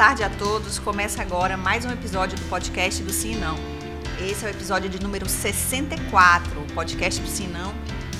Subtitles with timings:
[0.00, 0.78] tarde a todos.
[0.78, 3.54] Começa agora mais um episódio do podcast do Sim e Não.
[4.18, 7.74] Esse é o episódio de número 64, o podcast do Sim e Não,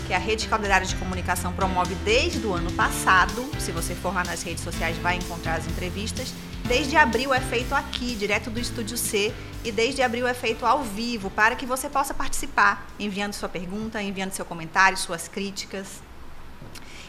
[0.07, 3.51] que a Rede Caldeirada de Comunicação promove desde o ano passado.
[3.59, 6.35] Se você for lá nas redes sociais, vai encontrar as entrevistas.
[6.69, 9.33] Desde abril é feito aqui, direto do Estúdio C,
[9.65, 14.03] e desde abril é feito ao vivo, para que você possa participar, enviando sua pergunta,
[14.03, 16.03] enviando seu comentário, suas críticas.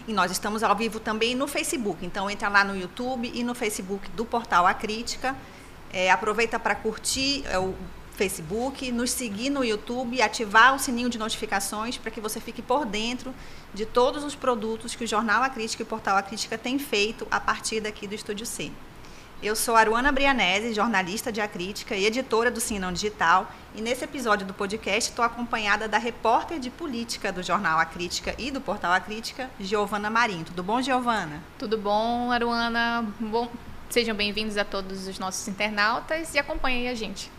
[0.08, 2.06] E nós estamos ao vivo também no Facebook.
[2.06, 5.36] Então entra lá no YouTube e no Facebook do Portal A Crítica.
[5.92, 7.76] É, aproveita para curtir é, o
[8.16, 12.86] Facebook, nos seguir no YouTube ativar o sininho de notificações para que você fique por
[12.86, 13.34] dentro
[13.74, 16.78] de todos os produtos que o Jornal A Crítica e o Portal A Crítica têm
[16.78, 18.72] feito a partir daqui do Estúdio C.
[19.44, 24.04] Eu sou Aruana Brianese, jornalista de A Crítica e editora do Sinão Digital, e nesse
[24.04, 28.62] episódio do podcast estou acompanhada da repórter de política do jornal A Crítica e do
[28.62, 30.44] portal A Crítica, Giovana Marim.
[30.44, 31.42] Tudo bom, Giovana?
[31.58, 33.04] Tudo bom, Aruana?
[33.20, 33.50] Bom,
[33.90, 37.32] sejam bem-vindos a todos os nossos internautas e acompanhem a gente.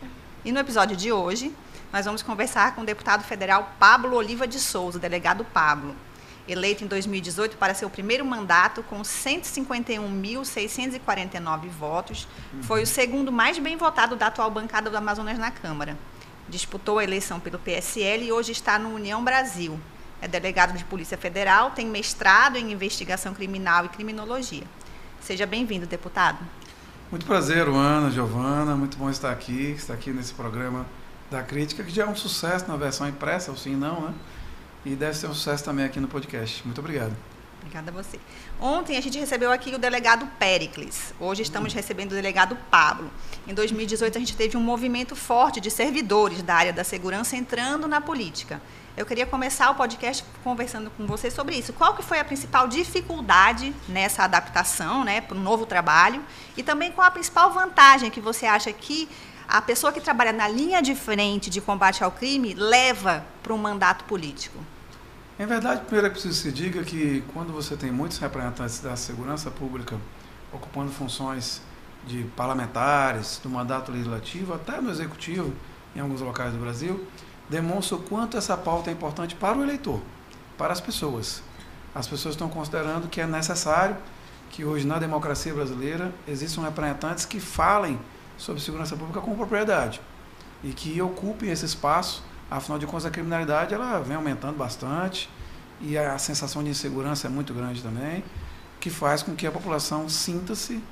[0.44, 1.54] E no episódio de hoje,
[1.92, 5.94] nós vamos conversar com o deputado federal Pablo Oliva de Souza, delegado Pablo
[6.48, 12.26] eleito em 2018 para seu primeiro mandato com 151.649 votos.
[12.62, 15.96] Foi o segundo mais bem votado da atual bancada do Amazonas na Câmara.
[16.48, 19.78] Disputou a eleição pelo PSL e hoje está no União Brasil.
[20.20, 24.64] É delegado de Polícia Federal, tem mestrado em investigação criminal e criminologia.
[25.20, 26.38] Seja bem-vindo, deputado.
[27.10, 28.74] Muito prazer, Ana, Giovana.
[28.74, 30.86] Muito bom estar aqui, estar aqui nesse programa
[31.30, 34.14] da crítica, que já é um sucesso na versão impressa, ou sim não, né?
[34.84, 36.62] E deve ser um sucesso também aqui no podcast.
[36.64, 37.14] Muito obrigado.
[37.60, 38.18] Obrigada a você.
[38.60, 41.14] Ontem a gente recebeu aqui o delegado Pericles.
[41.20, 43.08] Hoje estamos recebendo o delegado Pablo.
[43.46, 47.86] Em 2018 a gente teve um movimento forte de servidores da área da segurança entrando
[47.86, 48.60] na política.
[48.96, 51.72] Eu queria começar o podcast conversando com você sobre isso.
[51.72, 56.22] Qual que foi a principal dificuldade nessa adaptação, né, para um novo trabalho?
[56.56, 59.08] E também qual a principal vantagem que você acha que
[59.48, 63.58] a pessoa que trabalha na linha de frente de combate ao crime leva para um
[63.58, 64.58] mandato político?
[65.42, 69.50] Em verdade, primeiro é preciso se diga que quando você tem muitos representantes da segurança
[69.50, 69.98] pública
[70.52, 71.60] ocupando funções
[72.06, 75.52] de parlamentares, do mandato legislativo, até no executivo,
[75.96, 77.04] em alguns locais do Brasil,
[77.50, 80.00] demonstra o quanto essa pauta é importante para o eleitor,
[80.56, 81.42] para as pessoas.
[81.92, 83.96] As pessoas estão considerando que é necessário
[84.48, 87.98] que hoje na democracia brasileira existam representantes que falem
[88.38, 90.00] sobre segurança pública com propriedade
[90.62, 95.30] e que ocupem esse espaço Afinal de contas, a criminalidade ela vem aumentando bastante
[95.80, 98.22] e a sensação de insegurança é muito grande também,
[98.78, 100.82] que faz com que a população sinta-se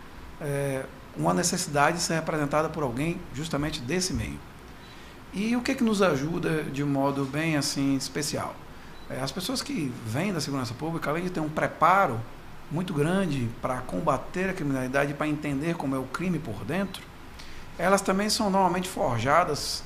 [0.40, 4.38] é, uma necessidade de ser representada por alguém justamente desse meio.
[5.34, 8.56] E o que, que nos ajuda de modo bem assim especial?
[9.10, 12.18] É, as pessoas que vêm da segurança pública, além de ter um preparo
[12.70, 17.02] muito grande para combater a criminalidade, para entender como é o crime por dentro,
[17.76, 19.84] elas também são normalmente forjadas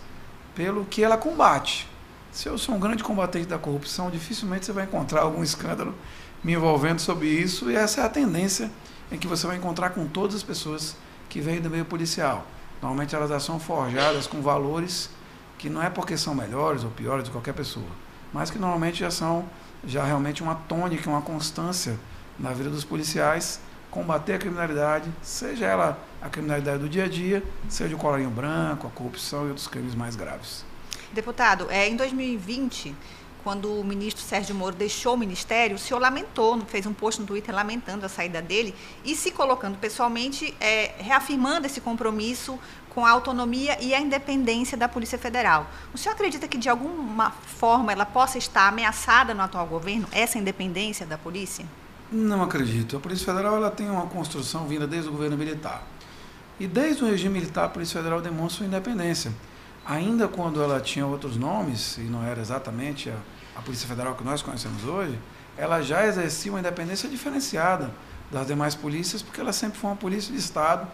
[0.55, 1.89] pelo que ela combate.
[2.33, 5.95] Se eu sou um grande combatente da corrupção, dificilmente você vai encontrar algum escândalo
[6.43, 8.71] me envolvendo sobre isso, e essa é a tendência
[9.11, 10.97] em que você vai encontrar com todas as pessoas
[11.29, 12.47] que vêm do meio policial.
[12.83, 15.09] Normalmente elas já são forjadas com valores
[15.57, 17.87] que não é porque são melhores ou piores de qualquer pessoa,
[18.33, 19.45] mas que normalmente já são
[19.87, 21.99] já realmente uma tônica, uma constância
[22.39, 23.61] na vida dos policiais
[23.95, 28.89] combater a criminalidade, seja ela a criminalidade do dia a dia, seja o colarinho branco,
[28.89, 30.65] a corrupção e outros crimes mais graves.
[31.13, 32.93] Deputado, é, em 2020,
[33.45, 37.27] quando o ministro Sérgio Moro deixou o ministério, o senhor lamentou, fez um post no
[37.27, 38.75] Twitter lamentando a saída dele
[39.05, 42.59] e se colocando pessoalmente, é, reafirmando esse compromisso
[42.91, 45.69] com a autonomia e a independência da Polícia Federal.
[45.93, 50.37] O senhor acredita que, de alguma forma, ela possa estar ameaçada no atual governo, essa
[50.37, 51.65] independência da polícia?
[52.13, 52.97] Não acredito.
[52.97, 55.83] A Polícia Federal ela tem uma construção vinda desde o governo militar.
[56.59, 59.33] E desde o regime militar, a Polícia Federal demonstra sua independência.
[59.85, 63.17] Ainda quando ela tinha outros nomes, e não era exatamente a,
[63.57, 65.19] a Polícia Federal que nós conhecemos hoje,
[65.57, 67.91] ela já exercia uma independência diferenciada
[68.31, 70.87] das demais polícias, porque ela sempre foi uma polícia de Estado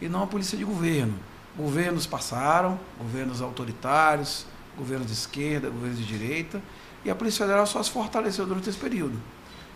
[0.00, 1.14] e não uma polícia de governo.
[1.56, 4.46] Governos passaram, governos autoritários,
[4.76, 6.60] governos de esquerda, governos de direita,
[7.04, 9.16] e a Polícia Federal só se fortaleceu durante esse período.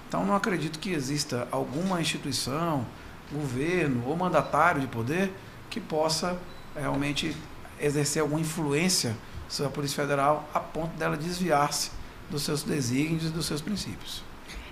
[0.08, 2.86] Então, não acredito que exista alguma instituição,
[3.30, 5.30] governo ou mandatário de poder
[5.68, 6.38] que possa
[6.74, 7.36] eh, realmente
[7.78, 9.14] exercer alguma influência
[9.48, 11.90] sobre a Polícia Federal a ponto dela desviar-se
[12.30, 14.22] dos seus desígnios e dos seus princípios.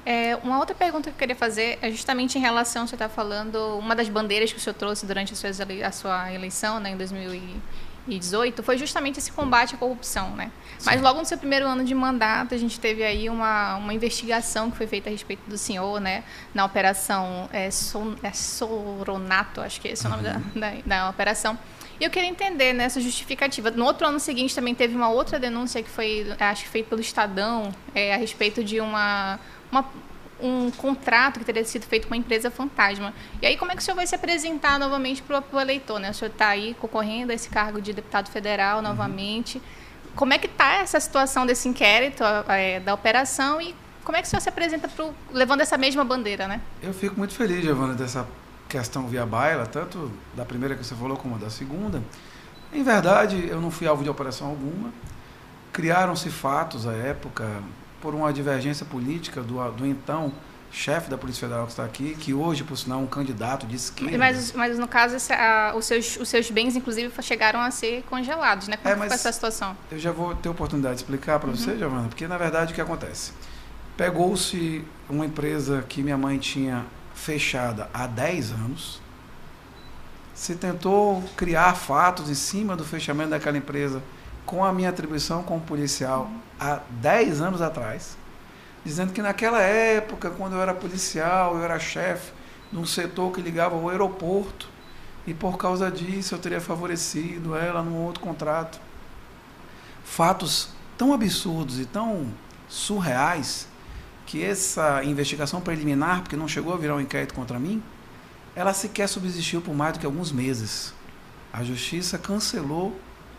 [0.04, 3.76] É, uma outra pergunta que eu queria fazer é justamente em relação, você está falando,
[3.76, 7.60] uma das bandeiras que o senhor trouxe durante a sua, eleição né, em 2000
[8.06, 10.50] 2018 foi justamente esse combate à corrupção, né?
[10.84, 14.70] Mas logo no seu primeiro ano de mandato, a gente teve aí uma, uma investigação
[14.70, 16.24] que foi feita a respeito do senhor, né?
[16.54, 20.42] Na operação é, Son, é Soronato, acho que esse é o nome uhum.
[20.54, 21.58] da, da, da operação.
[21.98, 23.70] E eu queria entender nessa né, justificativa.
[23.70, 27.00] No outro ano seguinte também teve uma outra denúncia que foi, acho que feita pelo
[27.00, 29.40] Estadão, é, a respeito de uma,
[29.72, 29.86] uma
[30.40, 33.12] um contrato que teria sido feito com uma empresa fantasma.
[33.40, 35.98] E aí, como é que o senhor vai se apresentar novamente para o eleitor?
[35.98, 36.10] Né?
[36.10, 39.58] O senhor está aí concorrendo a esse cargo de deputado federal novamente.
[39.58, 39.64] Uhum.
[40.14, 43.74] Como é que está essa situação desse inquérito, é, da operação, e
[44.04, 46.60] como é que o senhor se apresenta pro, levando essa mesma bandeira, né?
[46.82, 48.26] Eu fico muito feliz, Giovana, dessa
[48.68, 52.02] questão via baila, tanto da primeira que você falou como da segunda.
[52.72, 54.92] Em verdade, eu não fui alvo de operação alguma.
[55.72, 57.62] Criaram-se fatos à época,
[58.00, 60.32] por uma divergência política do, do então
[60.70, 63.76] chefe da Polícia Federal que está aqui, que hoje, por sinal, é um candidato de
[63.76, 64.18] esquerda.
[64.18, 68.02] Mas, mas no caso, esse, a, os, seus, os seus bens, inclusive, chegaram a ser
[68.02, 68.76] congelados, né?
[68.76, 69.76] Como é, foi essa situação?
[69.90, 71.56] Eu já vou ter oportunidade de explicar para uhum.
[71.56, 73.32] você, Giovana, porque, na verdade, o que acontece?
[73.96, 76.84] Pegou-se uma empresa que minha mãe tinha
[77.14, 79.00] fechada há 10 anos,
[80.34, 84.02] se tentou criar fatos em cima do fechamento daquela empresa
[84.46, 88.16] com a minha atribuição como policial há 10 anos atrás,
[88.84, 92.32] dizendo que naquela época, quando eu era policial, eu era chefe
[92.72, 94.68] de um setor que ligava ao aeroporto,
[95.26, 98.80] e por causa disso eu teria favorecido ela num outro contrato.
[100.04, 102.28] Fatos tão absurdos e tão
[102.68, 103.66] surreais
[104.24, 107.82] que essa investigação preliminar, porque não chegou a virar um inquérito contra mim,
[108.54, 110.94] ela sequer subsistiu por mais do que alguns meses.
[111.52, 112.96] A justiça cancelou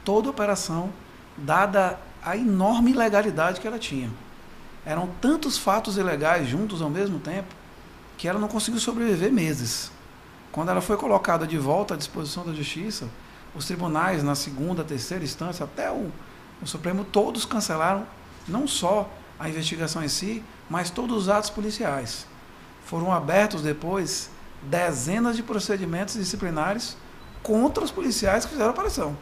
[0.07, 0.89] toda a operação,
[1.35, 4.09] dada a enorme ilegalidade que ela tinha.
[4.85, 7.53] Eram tantos fatos ilegais juntos ao mesmo tempo
[8.17, 9.91] que ela não conseguiu sobreviver meses.
[10.49, 13.09] Quando ela foi colocada de volta à disposição da justiça,
[13.53, 16.09] os tribunais, na segunda, terceira instância, até o,
[16.61, 18.07] o Supremo, todos cancelaram
[18.47, 22.25] não só a investigação em si, mas todos os atos policiais.
[22.85, 24.29] Foram abertos depois
[24.61, 26.95] dezenas de procedimentos disciplinares
[27.43, 29.17] contra os policiais que fizeram a operação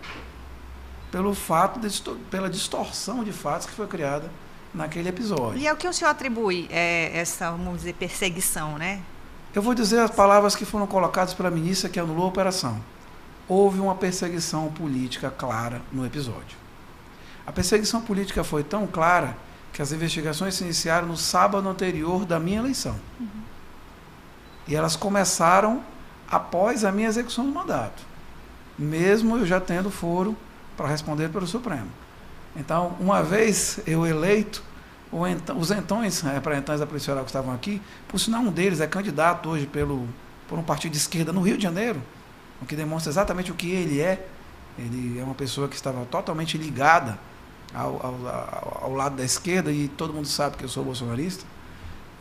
[1.15, 4.29] pelo fato de, pela distorção de fatos que foi criada
[4.73, 5.57] naquele episódio.
[5.57, 9.01] E é o que o senhor atribui é, essa, vamos dizer, perseguição, né?
[9.53, 12.81] Eu vou dizer as palavras que foram colocadas pela ministra que anulou a operação.
[13.47, 16.57] Houve uma perseguição política clara no episódio.
[17.47, 19.37] A perseguição política foi tão clara
[19.71, 22.99] que as investigações se iniciaram no sábado anterior da minha eleição.
[23.17, 23.29] Uhum.
[24.67, 25.81] E elas começaram
[26.29, 28.03] após a minha execução do mandato.
[28.77, 30.35] Mesmo eu já tendo foro
[30.75, 31.87] para responder pelo Supremo.
[32.55, 34.63] Então, uma vez eu eleito,
[35.57, 39.49] os entões representantes da Polícia Federal que estavam aqui, por sinal um deles é candidato
[39.49, 40.07] hoje pelo,
[40.47, 42.01] por um partido de esquerda no Rio de Janeiro,
[42.61, 44.27] o que demonstra exatamente o que ele é.
[44.77, 47.17] Ele é uma pessoa que estava totalmente ligada
[47.73, 51.45] ao, ao, ao lado da esquerda e todo mundo sabe que eu sou bolsonarista.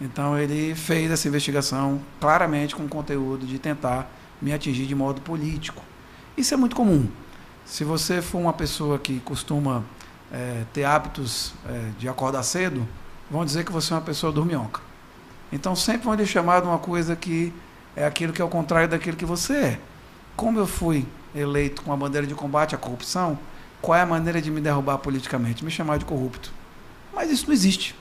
[0.01, 4.11] Então ele fez essa investigação claramente com o conteúdo de tentar
[4.41, 5.83] me atingir de modo político.
[6.37, 7.09] Isso é muito comum.
[7.65, 9.85] Se você for uma pessoa que costuma
[10.33, 12.87] é, ter hábitos é, de acordar cedo,
[13.31, 14.81] vão dizer que você é uma pessoa dormionca.
[15.53, 17.53] Então sempre vão lhe chamar de uma coisa que
[17.97, 19.81] é aquilo que é o contrário daquilo que você é.
[20.37, 23.39] Como eu fui eleito com a bandeira de combate à corrupção,
[23.81, 25.65] qual é a maneira de me derrubar politicamente?
[25.65, 26.53] Me chamar de corrupto.
[27.15, 27.95] Mas isso não existe.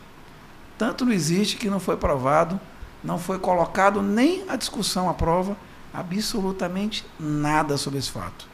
[0.77, 2.59] Tanto não existe que não foi provado,
[3.03, 5.55] não foi colocado nem a discussão à prova,
[5.93, 8.52] absolutamente nada sobre esse fato.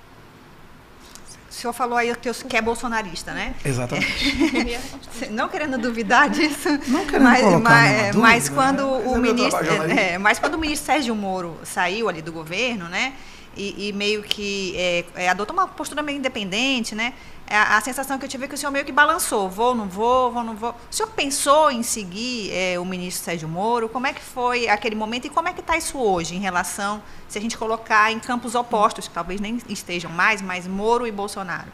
[1.60, 3.54] O senhor falou aí que é bolsonarista, né?
[3.66, 4.10] Exatamente.
[5.22, 5.30] É.
[5.30, 6.70] Não querendo duvidar disso.
[6.88, 9.08] Não querendo mas, colocar mas, dúvida, mas quando né?
[9.08, 13.14] o ministro, é, mas quando o ministro Sérgio Moro saiu ali do governo, né?
[13.58, 17.14] E, e meio que é, é, adotou uma postura meio independente, né?
[17.50, 19.74] A, é, a, sensação que eu tive é que o senhor meio que balançou, vou,
[19.74, 20.70] não vou, vou, não vou.
[20.70, 23.90] O senhor pensou em seguir é, o ministro Sérgio Moro?
[23.90, 27.02] Como é que foi aquele momento e como é que está isso hoje em relação,
[27.28, 31.12] se a gente colocar em campos opostos, que talvez nem estejam mais, mas Moro e
[31.12, 31.72] Bolsonaro?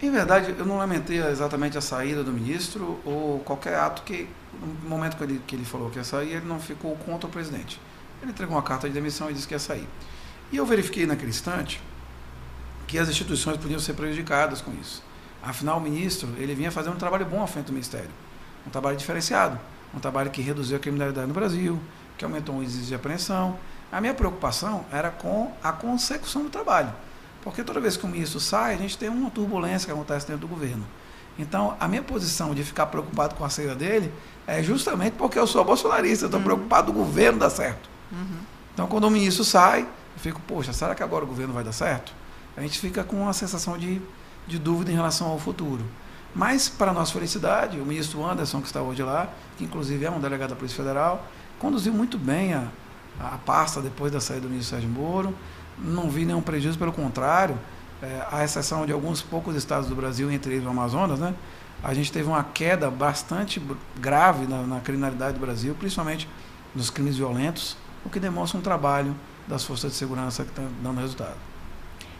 [0.00, 4.28] Em verdade, eu não lamentei exatamente a saída do ministro ou qualquer ato que,
[4.60, 7.32] no momento que ele, que ele falou que ia sair, ele não ficou contra o
[7.32, 7.80] presidente.
[8.20, 9.88] Ele entregou uma carta de demissão e disse que ia sair.
[10.52, 11.80] E eu verifiquei naquele instante
[12.86, 15.02] que as instituições podiam ser prejudicadas com isso.
[15.46, 18.10] Afinal, o ministro ele vinha fazendo um trabalho bom à frente do Ministério,
[18.66, 19.58] um trabalho diferenciado,
[19.94, 21.78] um trabalho que reduziu a criminalidade no Brasil,
[22.18, 23.56] que aumentou o índice de apreensão.
[23.92, 26.92] A minha preocupação era com a consecução do trabalho,
[27.42, 30.48] porque toda vez que o ministro sai, a gente tem uma turbulência que acontece dentro
[30.48, 30.84] do governo.
[31.38, 34.12] Então, a minha posição de ficar preocupado com a saída dele
[34.46, 36.44] é justamente porque eu sou bolsonarista, eu estou uhum.
[36.44, 37.88] preocupado do governo dar certo.
[38.10, 38.38] Uhum.
[38.74, 41.72] Então, quando o ministro sai, eu fico, poxa, será que agora o governo vai dar
[41.72, 42.12] certo?
[42.56, 44.00] A gente fica com uma sensação de
[44.46, 45.84] de dúvida em relação ao futuro.
[46.34, 50.20] Mas, para nossa felicidade, o ministro Anderson, que está hoje lá, que inclusive é um
[50.20, 51.26] delegado da Polícia Federal,
[51.58, 52.68] conduziu muito bem a,
[53.18, 55.34] a pasta depois da saída do ministro Sérgio Moro.
[55.78, 57.58] Não vi nenhum prejuízo, pelo contrário,
[58.02, 61.34] é, à exceção de alguns poucos estados do Brasil, entre eles o Amazonas, né?
[61.82, 63.62] a gente teve uma queda bastante
[63.98, 66.28] grave na, na criminalidade do Brasil, principalmente
[66.74, 69.14] nos crimes violentos, o que demonstra um trabalho
[69.46, 71.36] das forças de segurança que está dando resultado.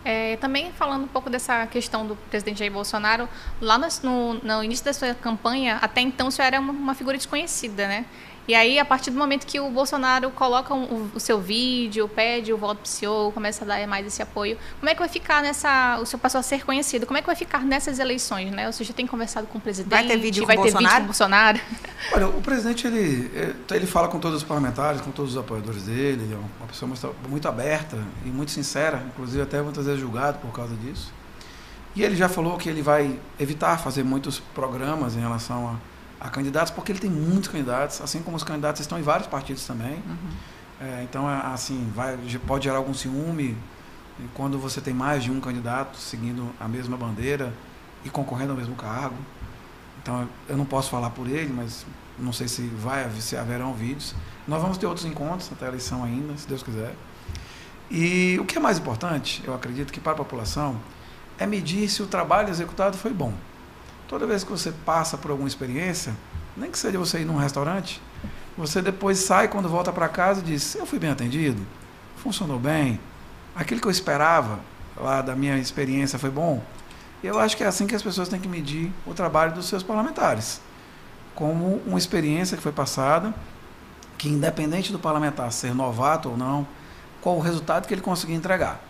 [0.08, 3.28] É, também falando um pouco dessa questão do presidente Jair Bolsonaro,
[3.60, 7.88] lá no, no, início da sua campanha, até então o senhor era uma, figura desconhecida,
[7.88, 8.04] né?
[8.48, 12.52] E aí, a partir do momento que o Bolsonaro coloca o, o seu vídeo, pede
[12.52, 15.08] o voto para o senhor, começa a dar mais esse apoio, como é que vai
[15.08, 15.98] ficar nessa.
[16.00, 18.68] O senhor passou a ser conhecido, como é que vai ficar nessas eleições, né?
[18.68, 19.90] O senhor já tem conversado com o presidente?
[19.90, 20.94] Vai ter vídeo com vai o ter Bolsonaro?
[20.94, 21.60] vídeo com o Bolsonaro?
[22.14, 23.30] Olha, o presidente, ele,
[23.68, 26.88] ele fala com todos os parlamentares, com todos os apoiadores dele, ele é uma pessoa
[26.88, 31.12] muito, muito aberta e muito sincera, inclusive até muitas vezes julgado por causa disso.
[31.96, 36.28] E ele já falou que ele vai evitar fazer muitos programas em relação a a
[36.28, 39.94] candidatos, porque ele tem muitos candidatos, assim como os candidatos estão em vários partidos também.
[39.94, 40.30] Uhum.
[40.80, 43.56] É, então, é, assim, vai, pode gerar algum ciúme
[44.34, 47.52] quando você tem mais de um candidato seguindo a mesma bandeira
[48.04, 49.16] e concorrendo ao mesmo cargo.
[50.02, 51.84] Então, eu não posso falar por ele, mas
[52.18, 54.14] não sei se vai se haverão vídeos.
[54.46, 56.94] Nós vamos ter outros encontros até a eleição ainda, se Deus quiser.
[57.90, 60.80] E o que é mais importante, eu acredito que para a população,
[61.38, 63.34] é medir se o trabalho executado foi bom.
[64.08, 66.14] Toda vez que você passa por alguma experiência,
[66.56, 68.00] nem que seja você ir num restaurante,
[68.56, 71.60] você depois sai quando volta para casa e diz: Eu fui bem atendido,
[72.16, 73.00] funcionou bem,
[73.54, 74.60] aquilo que eu esperava
[74.96, 76.62] lá da minha experiência foi bom.
[77.22, 79.82] Eu acho que é assim que as pessoas têm que medir o trabalho dos seus
[79.82, 80.60] parlamentares,
[81.34, 83.34] como uma experiência que foi passada,
[84.16, 86.66] que independente do parlamentar ser novato ou não,
[87.20, 88.80] qual o resultado que ele conseguiu entregar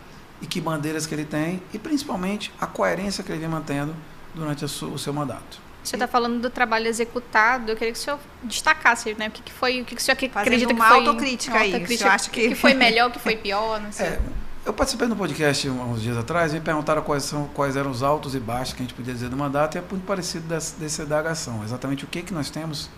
[0.42, 3.94] e que bandeiras que ele tem e principalmente a coerência que ele vem mantendo
[4.36, 5.58] durante o seu mandato.
[5.82, 9.28] Você está falando do trabalho executado, eu queria que o senhor destacasse, né?
[9.28, 10.98] O que, que foi, o que, que o senhor Fazendo acredita uma que foi...
[10.98, 12.46] autocrítica aí, autocrítica, acho que...
[12.46, 14.06] O que foi melhor, o que foi pior, não sei.
[14.06, 14.20] É,
[14.64, 18.02] eu participei no podcast uns dias atrás e me perguntaram quais, são, quais eram os
[18.02, 20.74] altos e baixos que a gente podia dizer do mandato e é muito parecido desse,
[20.74, 21.62] desse indagação.
[21.62, 22.90] Exatamente o que, que nós temos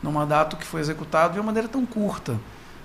[0.00, 2.38] no mandato que foi executado de uma maneira tão curta.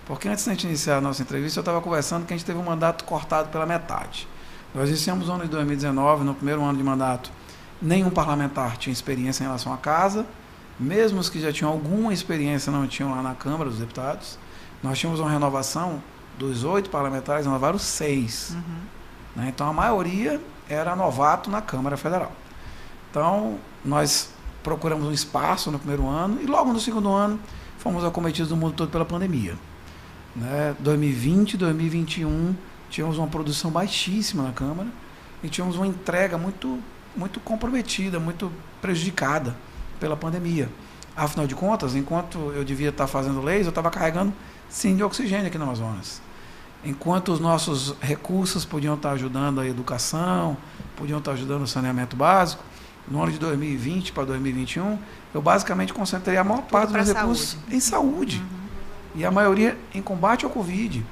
[0.08, 2.58] Porque antes da gente iniciar a nossa entrevista, eu estava conversando que a gente teve
[2.58, 4.28] um mandato cortado pela metade.
[4.74, 7.32] Nós iniciamos o ano de 2019, no primeiro ano de mandato,
[7.82, 10.26] nenhum parlamentar tinha experiência em relação à casa,
[10.80, 14.38] mesmo os que já tinham alguma experiência não tinham lá na Câmara dos Deputados.
[14.82, 16.02] Nós tínhamos uma renovação
[16.38, 18.52] dos oito parlamentares, renovaram seis.
[18.56, 18.82] Uhum.
[19.36, 19.48] Né?
[19.54, 22.32] Então a maioria era novato na Câmara Federal.
[23.10, 24.32] Então nós
[24.64, 27.40] procuramos um espaço no primeiro ano e logo no segundo ano
[27.78, 29.56] fomos acometidos do mundo todo pela pandemia.
[30.36, 30.76] Né?
[30.80, 32.56] 2020, 2021
[32.90, 34.90] tínhamos uma produção baixíssima na Câmara
[35.44, 36.80] e tínhamos uma entrega muito
[37.16, 38.52] muito comprometida, muito
[38.82, 39.56] prejudicada
[40.00, 40.70] pela pandemia.
[41.16, 44.34] Afinal de contas, enquanto eu devia estar fazendo leis, eu estava carregando
[44.70, 46.22] sim de oxigênio aqui no Amazonas.
[46.84, 50.58] Enquanto os nossos recursos podiam estar ajudando a educação,
[50.96, 52.64] podiam estar ajudando o saneamento básico,
[53.08, 54.98] no ano de 2020 para 2021,
[55.34, 58.38] eu basicamente concentrei a maior Tudo parte dos recursos em saúde.
[58.38, 58.62] Uhum.
[59.16, 61.06] E a maioria em combate ao Covid.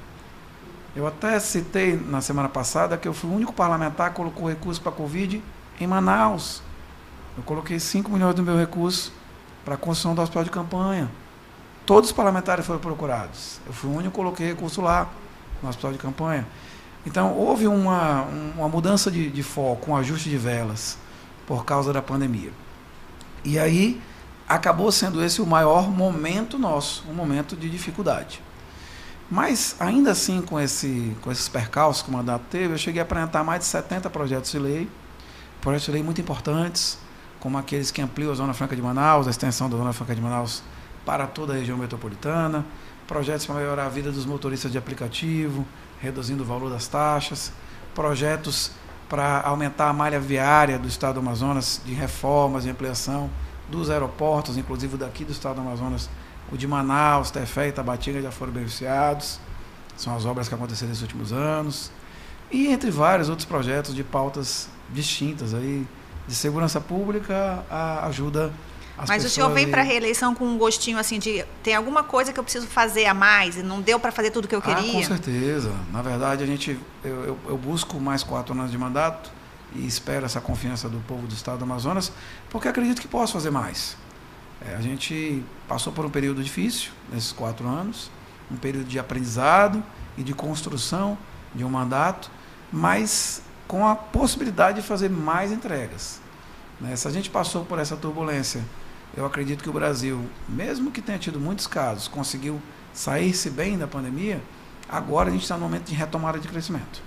[0.96, 4.82] Eu até citei na semana passada que eu fui o único parlamentar que colocou recurso
[4.82, 5.42] para a Covid
[5.80, 6.62] em Manaus.
[7.38, 9.14] Eu coloquei 5 milhões do meu recurso
[9.64, 11.10] para a construção do hospital de campanha.
[11.86, 13.60] Todos os parlamentares foram procurados.
[13.66, 15.10] Eu fui o único que coloquei recurso lá,
[15.62, 16.46] no hospital de campanha.
[17.06, 18.24] Então, houve uma,
[18.56, 20.98] uma mudança de, de foco, um ajuste de velas,
[21.48, 22.52] por causa da pandemia.
[23.44, 24.02] E aí,
[24.48, 28.42] acabou sendo esse o maior momento nosso, um momento de dificuldade.
[29.32, 33.04] Mas, ainda assim, com, esse, com esses percalços que o mandato teve, eu cheguei a
[33.04, 34.90] apresentar mais de 70 projetos de lei,
[35.62, 36.98] projetos de lei muito importantes,
[37.40, 40.22] como aqueles que ampliam a Zona Franca de Manaus, a extensão da Zona Franca de
[40.22, 40.62] Manaus
[41.06, 42.66] para toda a região metropolitana,
[43.08, 45.66] projetos para melhorar a vida dos motoristas de aplicativo,
[46.02, 47.52] reduzindo o valor das taxas,
[47.96, 48.72] projetos
[49.10, 53.30] para aumentar a malha viária do Estado do Amazonas, de reformas e ampliação
[53.70, 56.10] dos aeroportos, inclusive daqui do Estado do Amazonas,
[56.52, 59.40] o de Manaus, Tefé e Tabatinga já foram beneficiados,
[59.98, 61.92] são as obras que aconteceram nesses últimos anos,
[62.52, 65.86] e entre vários outros projetos de pautas distintas aí
[66.28, 68.52] de segurança pública a ajuda
[69.00, 72.04] as Mas o senhor vem para a reeleição com um gostinho assim de tem alguma
[72.04, 74.62] coisa que eu preciso fazer a mais e não deu para fazer tudo que eu
[74.62, 74.92] queria?
[74.92, 75.74] Ah, com certeza.
[75.90, 79.32] Na verdade, a gente eu, eu, eu, busco mais quatro anos de mandato
[79.74, 82.12] e espero essa confiança do povo do Estado do Amazonas,
[82.50, 83.96] porque acredito que posso fazer mais.
[84.62, 88.12] É, a gente passou por um período difícil nesses quatro anos,
[88.52, 89.82] um período de aprendizado
[90.18, 91.18] e de construção
[91.56, 92.30] de um mandato,
[92.70, 96.20] mas com a possibilidade de fazer mais entregas.
[96.82, 96.96] Né?
[96.96, 98.62] Se a gente passou por essa turbulência,
[99.16, 102.60] eu acredito que o Brasil, mesmo que tenha tido muitos casos, conseguiu
[102.96, 104.42] sair-se bem da pandemia,
[104.90, 107.04] agora a gente está no momento de retomada de crescimento.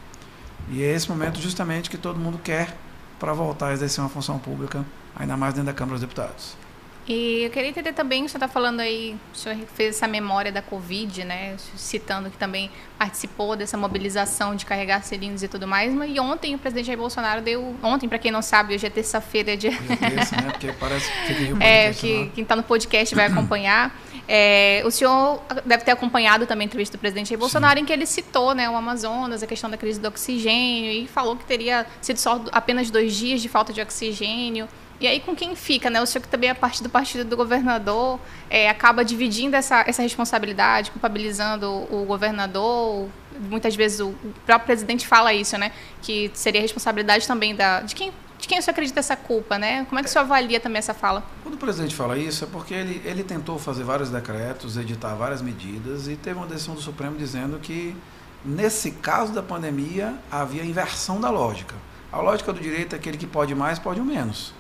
[0.71, 2.76] E é esse momento justamente que todo mundo quer
[3.19, 4.85] para voltar a exercer uma função pública,
[5.16, 6.57] ainda mais dentro da Câmara dos Deputados.
[7.06, 10.52] E eu queria entender também, o senhor está falando aí, o senhor fez essa memória
[10.52, 11.56] da Covid, né?
[11.76, 15.92] Citando que também participou dessa mobilização de carregar cilindros e tudo mais.
[16.09, 17.75] E ontem o presidente Jair Bolsonaro deu.
[17.82, 19.66] Ontem, para quem não sabe, hoje é terça-feira de.
[19.66, 20.50] É terça, né?
[20.52, 23.92] Porque parece que fica É, que quem está no podcast vai acompanhar.
[24.28, 27.82] É, o senhor deve ter acompanhado também a entrevista do presidente Jair Bolsonaro, Sim.
[27.82, 31.37] em que ele citou né, o Amazonas, a questão da crise do oxigênio, e falou
[31.37, 34.68] que teria sido só apenas dois dias de falta de oxigênio.
[35.02, 36.00] E aí com quem fica, né?
[36.00, 40.00] O senhor que também é parte do partido do governador, é, acaba dividindo essa, essa
[40.00, 43.09] responsabilidade, culpabilizando o, governador.
[43.50, 45.73] Muitas vezes o, o, próprio presidente fala isso, né?
[46.00, 49.85] Que seria responsabilidade também da, de quem de quem o senhor acredita essa culpa, né?
[49.88, 51.25] Como é que o senhor avalia também essa fala?
[51.44, 55.40] Quando o presidente fala isso, é porque ele, ele tentou fazer vários decretos, editar várias
[55.40, 57.97] medidas e teve uma decisão do Supremo dizendo que,
[58.44, 61.76] nesse caso da pandemia, havia inversão da lógica.
[62.11, 64.52] A lógica do direito é aquele que pode mais, pode o menos.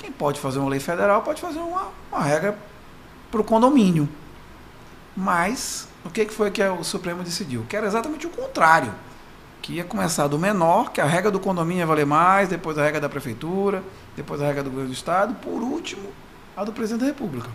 [0.00, 2.58] Quem pode fazer uma lei federal pode fazer uma, uma regra
[3.30, 4.08] para o condomínio.
[5.14, 7.66] Mas o que foi que o Supremo decidiu?
[7.68, 8.94] Que era exatamente o contrário.
[9.60, 12.82] Que ia começar do menor, que a regra do condomínio ia valer mais, depois a
[12.82, 13.82] regra da prefeitura,
[14.16, 16.08] depois a regra do governo do Estado, por último,
[16.56, 17.50] a do presidente da República.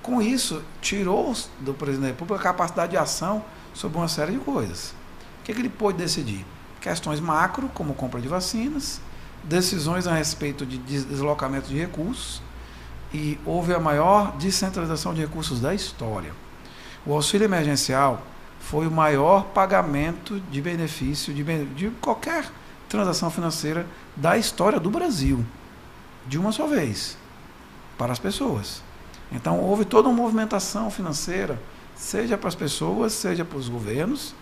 [0.00, 4.38] Com isso, tirou do presidente da República a capacidade de ação sobre uma série de
[4.38, 4.94] coisas.
[5.40, 6.46] O que, que ele pôde decidir?
[6.80, 9.00] Questões macro, como compra de vacinas,
[9.48, 12.42] decisões a respeito de deslocamento de recursos
[13.12, 16.32] e houve a maior descentralização de recursos da história.
[17.06, 18.22] O auxílio emergencial
[18.60, 21.42] foi o maior pagamento de benefício de,
[21.74, 22.44] de qualquer
[22.88, 25.44] transação financeira da história do Brasil,
[26.26, 27.16] de uma só vez,
[27.96, 28.82] para as pessoas.
[29.32, 31.58] Então houve toda uma movimentação financeira,
[31.94, 34.34] seja para as pessoas, seja para os governos,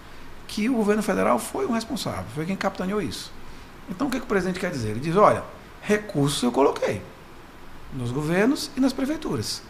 [0.48, 3.32] que o governo federal foi o responsável, foi quem capitaneou isso.
[3.88, 4.90] Então o que, que o presidente quer dizer?
[4.90, 5.44] Ele diz, olha,
[5.80, 7.00] recursos eu coloquei
[7.92, 9.62] nos governos e nas prefeituras.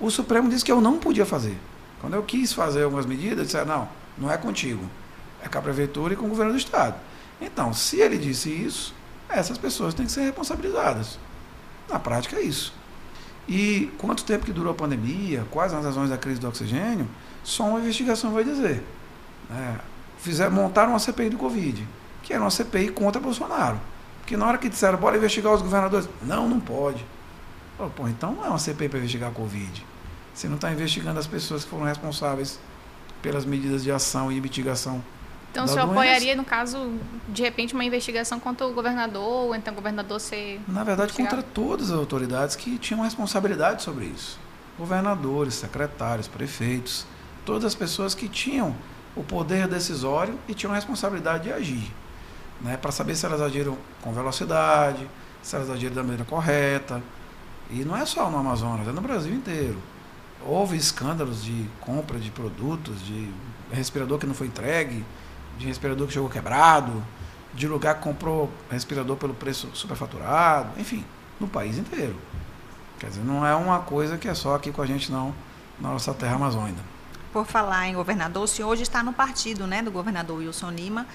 [0.00, 1.56] O Supremo disse que eu não podia fazer.
[2.00, 4.84] Quando eu quis fazer algumas medidas, disse, não, não é contigo.
[5.42, 6.94] É com a prefeitura e com o governo do Estado.
[7.40, 8.94] Então, se ele disse isso,
[9.28, 11.18] essas pessoas têm que ser responsabilizadas.
[11.88, 12.72] Na prática é isso.
[13.48, 17.08] E quanto tempo que durou a pandemia, quais as razões da crise do oxigênio,
[17.42, 18.82] só uma investigação vai dizer.
[19.50, 19.76] É,
[20.18, 21.86] fizer, montaram uma CPI do Covid
[22.28, 23.80] que era uma CPI contra Bolsonaro.
[24.20, 27.02] Porque na hora que disseram, bora investigar os governadores, não, não pode.
[27.96, 29.86] Pô, então não é uma CPI para investigar a Covid.
[30.34, 32.60] Você não está investigando as pessoas que foram responsáveis
[33.22, 35.02] pelas medidas de ação e mitigação.
[35.50, 36.00] Então, o senhor doença.
[36.00, 36.92] apoiaria, no caso,
[37.30, 40.60] de repente, uma investigação contra o governador, ou então o governador ser.
[40.68, 41.36] Na verdade, investigado?
[41.36, 44.38] contra todas as autoridades que tinham responsabilidade sobre isso.
[44.78, 47.06] Governadores, secretários, prefeitos,
[47.46, 48.76] todas as pessoas que tinham
[49.16, 51.90] o poder decisório e tinham a responsabilidade de agir
[52.60, 55.08] né, para saber se elas agiram com velocidade,
[55.42, 57.02] se elas agiram da maneira correta.
[57.70, 59.78] E não é só no Amazonas, é no Brasil inteiro.
[60.44, 63.30] Houve escândalos de compra de produtos, de
[63.70, 65.04] respirador que não foi entregue,
[65.58, 67.02] de respirador que chegou quebrado,
[67.52, 71.04] de lugar que comprou respirador pelo preço superfaturado, enfim,
[71.40, 72.16] no país inteiro.
[72.98, 75.34] Quer dizer, não é uma coisa que é só aqui com a gente, não,
[75.80, 76.80] na nossa terra amazônica.
[77.32, 81.06] Por falar em governador, o senhor hoje está no partido né, do governador Wilson Lima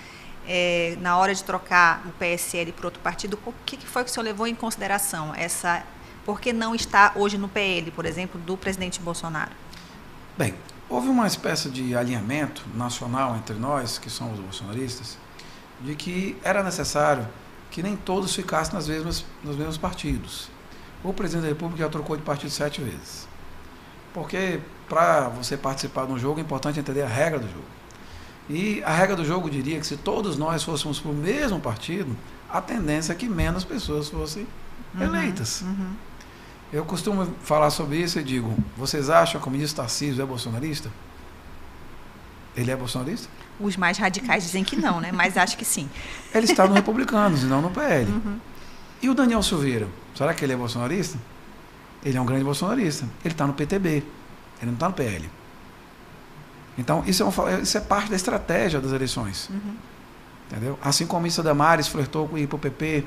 [0.47, 4.09] é, na hora de trocar o PSL por outro partido, o que, que foi que
[4.09, 5.33] o senhor levou em consideração?
[5.35, 5.83] Essa,
[6.25, 9.51] por que não está hoje no PL, por exemplo, do presidente Bolsonaro?
[10.37, 10.55] Bem,
[10.89, 15.17] houve uma espécie de alinhamento nacional entre nós, que somos bolsonaristas,
[15.81, 17.27] de que era necessário
[17.69, 20.49] que nem todos ficassem nas mesmas, nos mesmos partidos.
[21.03, 23.27] O presidente da República já trocou de partido sete vezes.
[24.13, 27.65] Porque para você participar de um jogo é importante entender a regra do jogo.
[28.49, 32.15] E a regra do jogo diria que se todos nós fôssemos para o mesmo partido,
[32.49, 34.45] a tendência é que menos pessoas fossem
[34.93, 35.61] uhum, eleitas.
[35.61, 35.93] Uhum.
[36.71, 40.89] Eu costumo falar sobre isso e digo: vocês acham que o ministro Tarcísio é bolsonarista?
[42.55, 43.29] Ele é bolsonarista?
[43.59, 45.11] Os mais radicais dizem que não, né?
[45.11, 45.89] Mas acho que sim.
[46.33, 48.11] Ele está no Republicanos e não no PL.
[48.11, 48.39] Uhum.
[49.01, 49.87] E o Daniel Silveira?
[50.15, 51.17] Será que ele é bolsonarista?
[52.05, 53.05] Ele é um grande bolsonarista.
[53.23, 53.89] Ele está no PTB.
[53.89, 54.05] Ele
[54.61, 55.29] não está no PL.
[56.77, 59.49] Então, isso é, uma, isso é parte da estratégia das eleições.
[59.49, 59.75] Uhum.
[60.49, 60.79] Entendeu?
[60.83, 63.05] Assim como Issa Damares flertou com ir para o PP,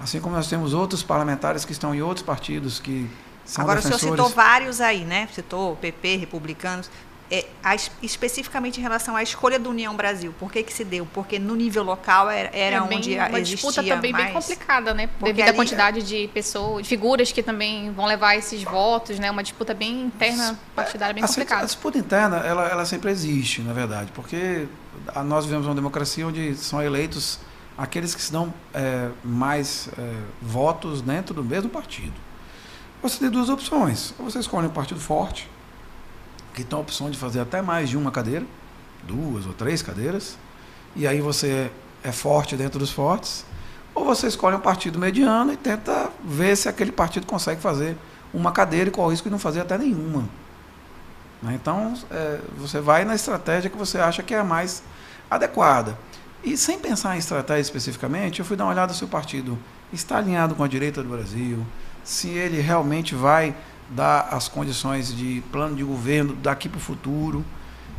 [0.00, 3.08] assim como nós temos outros parlamentares que estão em outros partidos que
[3.44, 4.02] são Agora defensores...
[4.02, 5.28] o senhor citou vários aí, né?
[5.32, 6.90] Citou PP, republicanos.
[7.30, 11.06] É, a, especificamente em relação à escolha do União Brasil, por que, que se deu?
[11.14, 14.24] Porque no nível local era, era é onde existia uma disputa também mais...
[14.24, 15.06] bem complicada, né?
[15.06, 15.50] Porque Devido ali...
[15.50, 19.30] à quantidade de pessoas, de figuras que também vão levar esses votos, né?
[19.30, 21.62] Uma disputa bem interna partidária bem a, complicada.
[21.62, 24.66] A disputa interna, ela, ela sempre existe, na verdade, porque
[25.24, 27.38] nós vivemos uma democracia onde são eleitos
[27.78, 32.12] aqueles que se dão é, mais é, votos dentro do mesmo partido.
[33.02, 34.12] Você tem duas opções.
[34.18, 35.48] Ou você escolhe um partido forte,
[36.54, 38.44] que tem a opção de fazer até mais de uma cadeira,
[39.04, 40.36] duas ou três cadeiras,
[40.96, 41.70] e aí você
[42.02, 43.44] é forte dentro dos fortes,
[43.94, 47.96] ou você escolhe um partido mediano e tenta ver se aquele partido consegue fazer
[48.32, 50.28] uma cadeira e qual o risco de não fazer até nenhuma.
[51.42, 51.58] Né?
[51.60, 54.82] Então, é, você vai na estratégia que você acha que é a mais
[55.30, 55.96] adequada.
[56.42, 59.58] E sem pensar em estratégia especificamente, eu fui dar uma olhada se o partido
[59.92, 61.64] está alinhado com a direita do Brasil,
[62.04, 63.54] se ele realmente vai
[63.90, 67.44] dar as condições de plano de governo daqui para o futuro,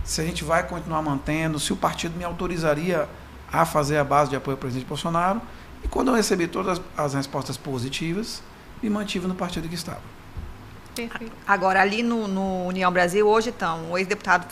[0.03, 3.07] se a gente vai continuar mantendo, se o partido me autorizaria
[3.51, 5.41] a fazer a base de apoio ao presidente Bolsonaro.
[5.83, 8.41] E quando eu recebi todas as respostas positivas,
[8.81, 10.01] me mantive no partido que estava.
[10.95, 11.31] Perfeito.
[11.47, 14.45] Agora, ali no, no, União Brasil, hoje estão o ex-deputado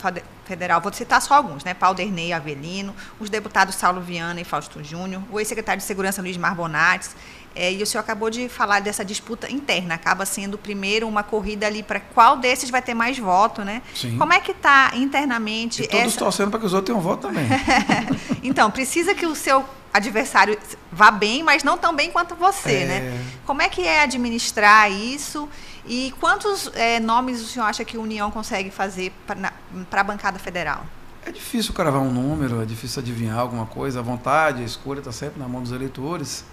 [0.44, 1.74] federal, vou citar só alguns, né?
[1.74, 7.14] Paulderney Avelino, os deputados Saulo Viana e Fausto Júnior, o ex-secretário de Segurança Luiz Marbonates,
[7.54, 11.66] é, e o senhor acabou de falar dessa disputa interna, acaba sendo primeiro uma corrida
[11.66, 13.82] ali para qual desses vai ter mais voto, né?
[13.94, 14.16] Sim.
[14.16, 15.82] Como é que está internamente?
[15.82, 16.18] E todos essa...
[16.18, 17.46] torcendo para que os outros tenham voto também.
[18.42, 20.56] então, precisa que o seu adversário
[20.92, 22.86] vá bem, mas não tão bem quanto você, é...
[22.86, 23.24] né?
[23.44, 25.48] Como é que é administrar isso?
[25.84, 30.38] E quantos é, nomes o senhor acha que a União consegue fazer para a bancada
[30.38, 30.86] federal?
[31.26, 33.98] É difícil cravar um número, é difícil adivinhar alguma coisa.
[33.98, 36.44] A vontade, a escolha está sempre na mão dos eleitores.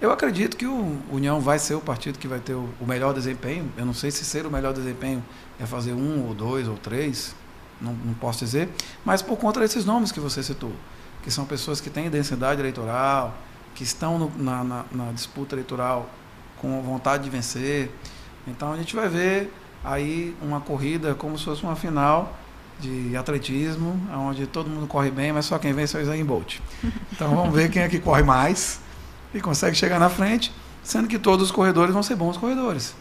[0.00, 3.12] Eu acredito que o União vai ser o partido que vai ter o, o, melhor
[3.12, 3.70] desempenho.
[3.76, 5.22] Eu não sei se ser o melhor desempenho
[5.60, 7.34] é fazer um ou dois ou três,
[7.78, 8.70] não, não posso dizer,
[9.04, 10.72] mas por conta desses nomes que você citou,
[11.22, 13.36] que são pessoas que têm densidade eleitoral,
[13.74, 16.08] que estão no, na, na, na disputa eleitoral
[16.56, 17.90] com vontade de vencer.
[18.46, 19.52] Então a gente vai ver
[19.84, 22.38] aí uma corrida como se fosse uma final
[22.80, 26.58] de atletismo, onde todo mundo corre bem, mas só quem vence é o Usain Bolt.
[27.12, 28.80] Então vamos ver quem é que corre mais
[29.34, 32.94] e consegue chegar na frente, sendo que todos os corredores vão ser bons corredores.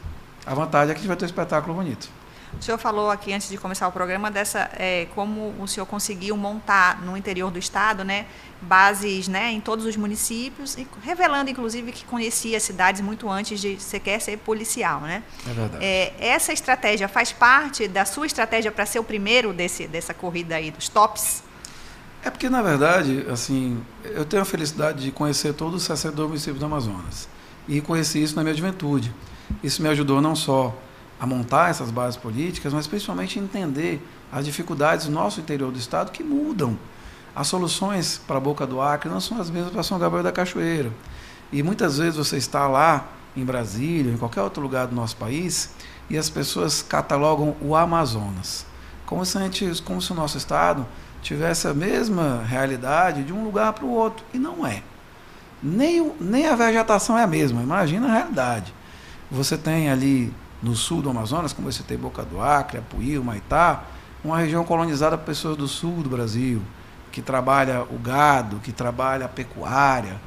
[0.46, 2.10] A vantagem é que a gente vai ter um espetáculo bonito.
[2.58, 6.36] O senhor falou aqui antes de começar o programa dessa é, como o senhor conseguiu
[6.36, 8.26] montar no interior do estado, né,
[8.62, 13.80] bases, né, em todos os municípios, e revelando inclusive que conhecia cidades muito antes de
[13.80, 15.24] sequer ser policial, né?
[15.48, 15.86] É verdade.
[15.86, 20.56] É, essa estratégia faz parte da sua estratégia para ser o primeiro desse dessa corrida
[20.56, 21.44] aí dos tops?
[22.30, 26.60] É porque, na verdade, assim, eu tenho a felicidade de conhecer todos os 62 municípios
[26.60, 27.28] do Amazonas.
[27.68, 29.12] E conheci isso na minha juventude.
[29.64, 30.78] Isso me ajudou não só
[31.20, 36.12] a montar essas bases políticas, mas principalmente entender as dificuldades do nosso interior do Estado
[36.12, 36.78] que mudam.
[37.36, 40.32] As soluções para a Boca do Acre não são as mesmas para São Gabriel da
[40.32, 40.92] Cachoeira.
[41.52, 45.72] E muitas vezes você está lá em Brasília, em qualquer outro lugar do nosso país,
[46.08, 48.68] e as pessoas catalogam o Amazonas.
[49.08, 50.86] Como se, gente, como se o nosso Estado
[51.22, 54.26] tivesse a mesma realidade de um lugar para o outro.
[54.34, 54.82] E não é.
[55.62, 57.62] Nem, nem a vegetação é a mesma.
[57.62, 58.74] Imagina a realidade.
[59.30, 63.84] Você tem ali no sul do Amazonas, como você tem Boca do Acre, Apuí, Maitá,
[64.24, 66.62] uma região colonizada por pessoas do sul do Brasil,
[67.12, 70.20] que trabalha o gado, que trabalha a pecuária,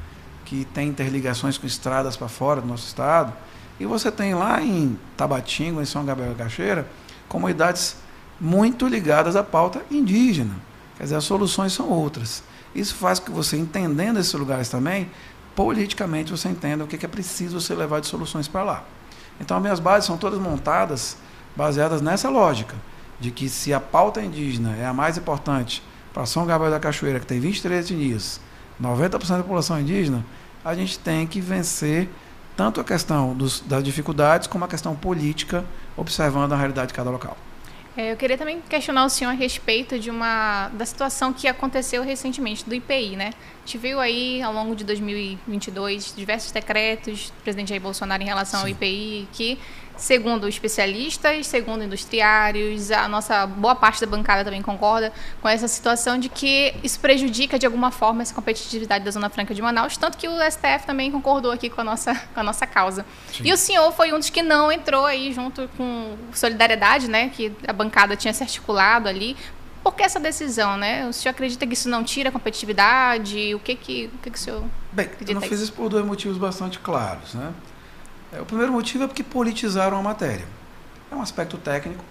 [0.45, 3.33] que tem interligações com estradas para fora do nosso estado.
[3.79, 6.87] E você tem lá em Tabatinga, em São Gabriel da Cachoeira,
[7.27, 7.97] comunidades
[8.39, 10.55] muito ligadas à pauta indígena.
[11.03, 12.41] Quer dizer, as soluções são outras.
[12.73, 15.11] Isso faz com que você, entendendo esses lugares também,
[15.53, 18.83] politicamente você entenda o que é preciso você levar de soluções para lá.
[19.37, 21.17] Então, as minhas bases são todas montadas
[21.57, 22.77] baseadas nessa lógica,
[23.19, 27.19] de que se a pauta indígena é a mais importante para São Gabriel da Cachoeira,
[27.19, 28.39] que tem 23 etnias,
[28.81, 30.23] 90% da população indígena,
[30.63, 32.07] a gente tem que vencer
[32.55, 35.65] tanto a questão dos, das dificuldades como a questão política,
[35.97, 37.35] observando a realidade de cada local.
[37.95, 42.01] É, eu queria também questionar o senhor a respeito de uma da situação que aconteceu
[42.01, 43.29] recentemente do IPI, né?
[43.29, 48.25] A gente viu aí ao longo de 2022 diversos decretos do presidente Jair Bolsonaro em
[48.25, 48.65] relação Sim.
[48.65, 49.59] ao IPI que
[49.97, 56.17] segundo especialistas, segundo industriários, a nossa boa parte da bancada também concorda com essa situação
[56.17, 60.17] de que isso prejudica de alguma forma essa competitividade da Zona Franca de Manaus, tanto
[60.17, 63.05] que o STF também concordou aqui com a nossa, com a nossa causa.
[63.31, 63.43] Sim.
[63.45, 67.51] E o senhor foi um dos que não entrou aí junto com Solidariedade, né, que
[67.67, 69.37] a bancada tinha se articulado ali.
[69.83, 71.05] Por que essa decisão, né?
[71.07, 73.53] O senhor acredita que isso não tira a competitividade?
[73.53, 76.05] O que que, o que, que o senhor Bem, eu não fiz isso por dois
[76.05, 77.51] motivos bastante claros, né?
[78.33, 80.45] É, o primeiro motivo é porque politizaram a matéria.
[81.11, 82.03] É um aspecto técnico,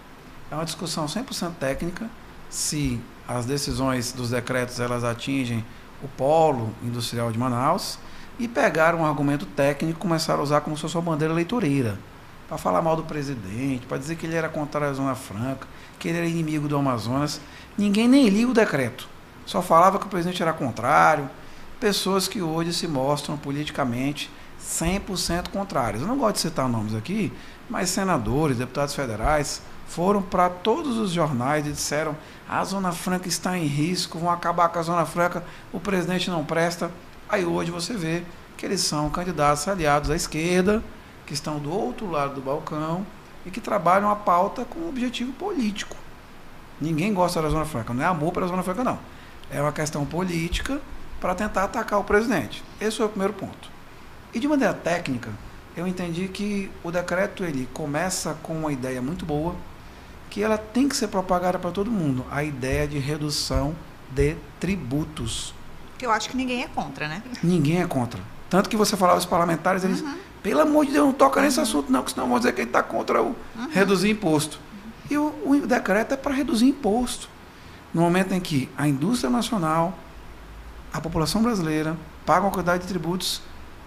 [0.50, 2.08] é uma discussão 100% técnica,
[2.48, 5.64] se as decisões dos decretos elas atingem
[6.02, 7.98] o polo industrial de Manaus
[8.38, 11.98] e pegaram um argumento técnico e começaram a usar como se fosse uma bandeira eleitoreira
[12.48, 15.66] para falar mal do presidente, para dizer que ele era contra a Zona Franca,
[15.98, 17.40] que ele era inimigo do Amazonas.
[17.78, 19.08] Ninguém nem lia o decreto.
[19.46, 21.28] Só falava que o presidente era contrário.
[21.80, 24.30] Pessoas que hoje se mostram politicamente
[24.62, 26.02] 100% contrárias.
[26.02, 27.32] Eu não gosto de citar nomes aqui,
[27.68, 32.16] mas senadores, deputados federais foram para todos os jornais e disseram:
[32.48, 36.44] a Zona Franca está em risco, vão acabar com a Zona Franca, o presidente não
[36.44, 36.90] presta.
[37.28, 38.22] Aí hoje você vê
[38.56, 40.82] que eles são candidatos aliados à esquerda,
[41.26, 43.06] que estão do outro lado do balcão
[43.44, 45.96] e que trabalham a pauta com um objetivo político.
[46.80, 48.98] Ninguém gosta da Zona Franca, não é amor pela Zona Franca, não.
[49.50, 50.80] É uma questão política
[51.20, 52.62] para tentar atacar o presidente.
[52.80, 53.71] Esse foi o primeiro ponto.
[54.34, 55.30] E de maneira técnica,
[55.76, 59.54] eu entendi que o decreto ele começa com uma ideia muito boa,
[60.30, 63.74] que ela tem que ser propagada para todo mundo, a ideia de redução
[64.10, 65.54] de tributos.
[65.98, 67.22] Que eu acho que ninguém é contra, né?
[67.42, 68.20] Ninguém é contra.
[68.48, 70.14] Tanto que você falava os parlamentares, eles, uhum.
[70.42, 72.68] pelo amor de Deus, não toca nesse assunto não, porque senão vão dizer que ele
[72.68, 73.68] está contra o uhum.
[73.70, 74.58] reduzir imposto.
[75.10, 77.28] E o, o decreto é para reduzir imposto.
[77.92, 79.98] No momento em que a indústria nacional,
[80.92, 83.42] a população brasileira, paga uma quantidade de tributos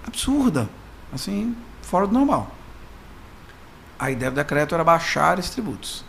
[0.08, 0.70] absurda,
[1.14, 2.52] assim, fora do normal.
[3.98, 6.04] A ideia do decreto era baixar esses tributos.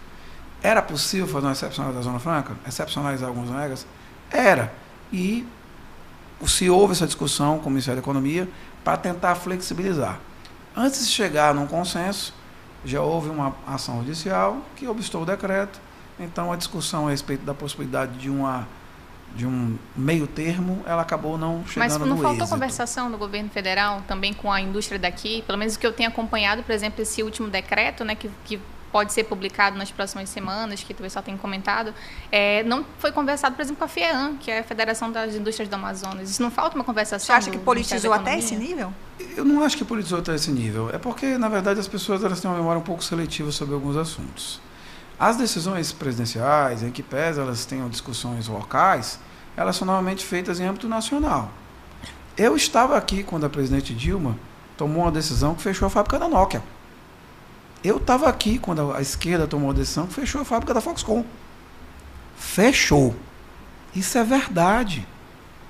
[0.62, 2.56] Era possível fazer uma excepcional da Zona Franca?
[2.66, 3.86] Excepcionais algumas regras?
[4.30, 4.72] Era.
[5.12, 5.46] E
[6.44, 8.48] se houve essa discussão com o Ministério da Economia
[8.84, 10.18] para tentar flexibilizar.
[10.76, 12.34] Antes de chegar num consenso,
[12.84, 15.80] já houve uma ação judicial que obstou o decreto.
[16.18, 18.66] Então, a discussão a respeito da possibilidade de uma
[19.34, 22.48] de um meio termo, ela acabou não chegando Mas não no faltou êxito.
[22.48, 25.42] conversação do governo federal também com a indústria daqui?
[25.46, 28.58] Pelo menos o que eu tenho acompanhado, por exemplo, esse último decreto, né, que, que
[28.96, 31.92] pode ser publicado nas próximas semanas, que o pessoal tem comentado,
[32.32, 35.68] é, não foi conversado, por exemplo, com a FEAM, que é a Federação das Indústrias
[35.68, 36.30] do Amazonas.
[36.30, 37.26] Isso não falta uma conversação?
[37.26, 38.92] Você acha que politizou até esse nível?
[39.36, 40.88] Eu não acho que politizou até esse nível.
[40.90, 43.96] É porque, na verdade, as pessoas elas têm uma memória um pouco seletiva sobre alguns
[43.96, 44.60] assuntos.
[45.18, 49.18] As decisões presidenciais, em que pese elas tenham discussões locais,
[49.56, 51.50] elas são normalmente feitas em âmbito nacional.
[52.36, 54.38] Eu estava aqui quando a presidente Dilma
[54.76, 56.62] tomou uma decisão que fechou a fábrica da Nokia.
[57.82, 61.24] Eu estava aqui quando a esquerda tomou a decisão que fechou a fábrica da Foxconn.
[62.36, 63.16] Fechou.
[63.94, 65.06] Isso é verdade.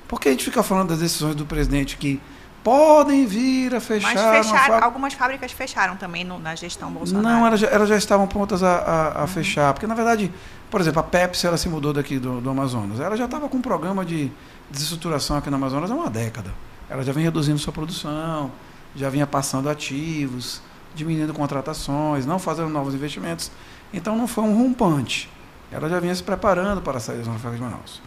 [0.09, 2.21] Porque a gente fica falando das decisões do presidente que
[2.67, 4.13] podem vir a fechar.
[4.13, 7.25] Mas fecharam, algumas fábricas fecharam também no, na gestão Bolsonaro.
[7.25, 9.27] Não, elas já, elas já estavam prontas a, a, a uhum.
[9.29, 9.73] fechar.
[9.73, 10.33] Porque, na verdade,
[10.69, 12.99] por exemplo, a Pepsi ela se mudou daqui do, do Amazonas.
[12.99, 14.33] Ela já estava com um programa de
[14.69, 16.53] desestruturação aqui no Amazonas há uma década.
[16.91, 18.51] Ela já vem reduzindo sua produção,
[18.97, 20.61] já vinha passando ativos,
[20.93, 23.49] diminuindo contratações, não fazendo novos investimentos.
[23.93, 25.31] Então não foi um rompante.
[25.71, 28.03] Ela já vinha se preparando para sair da Zona Franca de Manaus.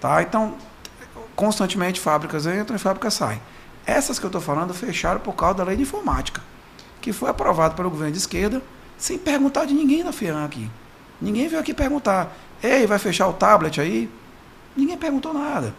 [0.00, 0.20] Tá?
[0.20, 0.54] Então,
[1.36, 3.40] constantemente fábricas entram e fábricas saem.
[3.86, 6.40] Essas que eu estou falando fecharam por causa da lei de informática,
[7.00, 8.62] que foi aprovada pelo governo de esquerda,
[8.96, 10.70] sem perguntar de ninguém na FEAM aqui.
[11.20, 14.10] Ninguém veio aqui perguntar, ei, vai fechar o tablet aí?
[14.76, 15.74] Ninguém perguntou nada.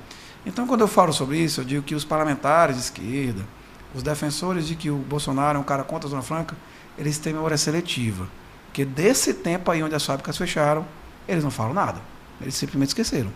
[0.45, 3.43] Então, quando eu falo sobre isso, eu digo que os parlamentares de esquerda,
[3.95, 6.55] os defensores de que o Bolsonaro é um cara contra a Zona Franca,
[6.97, 8.27] eles têm memória seletiva.
[8.67, 10.85] Porque desse tempo aí onde as fábricas fecharam,
[11.27, 11.99] eles não falam nada.
[12.39, 13.31] Eles simplesmente esqueceram.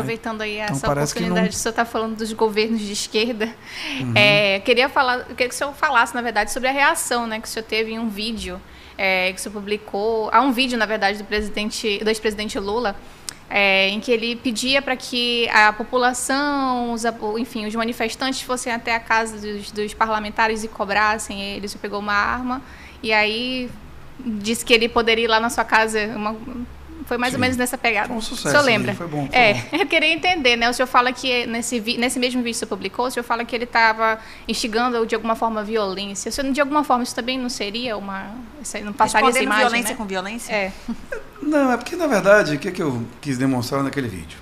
[0.00, 1.48] Aproveitando aí então, essa oportunidade, não...
[1.48, 3.46] o senhor está falando dos governos de esquerda.
[4.00, 4.12] Uhum.
[4.14, 7.48] É, queria falar, queria que o senhor falasse, na verdade, sobre a reação né, que
[7.48, 8.60] o senhor teve em um vídeo
[8.96, 10.30] é, que o senhor publicou.
[10.32, 12.96] Há um vídeo, na verdade, do presidente, do ex-presidente Lula,
[13.50, 17.04] é, em que ele pedia para que a população, os,
[17.38, 21.72] enfim, os manifestantes fossem até a casa dos, dos parlamentares e cobrassem eles.
[21.72, 22.62] Ele pegou uma arma
[23.02, 23.70] e aí
[24.18, 26.36] disse que ele poderia ir lá na sua casa, uma,
[27.06, 27.36] foi mais Sim.
[27.36, 28.08] ou menos nessa pegada.
[28.08, 28.48] Foi um sucesso.
[28.48, 28.94] O senhor lembra?
[28.94, 29.26] Foi bom.
[29.26, 29.76] Foi é, bom.
[29.78, 30.70] eu queria entender, né?
[30.70, 33.54] O senhor fala que nesse, nesse mesmo vídeo que você publicou, o senhor fala que
[33.54, 36.30] ele estava instigando de alguma forma violência.
[36.30, 38.34] Se de alguma forma isso também não seria uma.
[38.82, 39.96] Não passaria essa imagem, violência né?
[39.96, 40.52] com violência?
[40.52, 40.72] É.
[41.42, 44.38] Não, é porque na verdade, o que, que eu quis demonstrar naquele vídeo?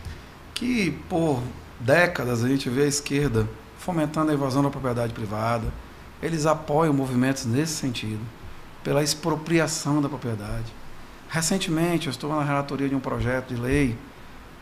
[0.54, 1.42] Que por
[1.80, 5.66] décadas a gente vê a esquerda fomentando a invasão da propriedade privada.
[6.22, 8.20] Eles apoiam movimentos nesse sentido,
[8.84, 10.72] pela expropriação da propriedade
[11.32, 13.96] Recentemente, eu estou na relatoria de um projeto de lei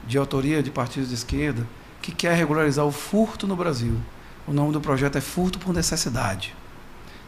[0.07, 1.67] de autoria de partidos de esquerda
[2.01, 3.97] que quer regularizar o furto no Brasil.
[4.47, 6.55] O nome do projeto é Furto por Necessidade.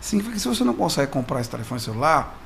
[0.00, 2.38] Significa que se você não consegue comprar esse telefone celular,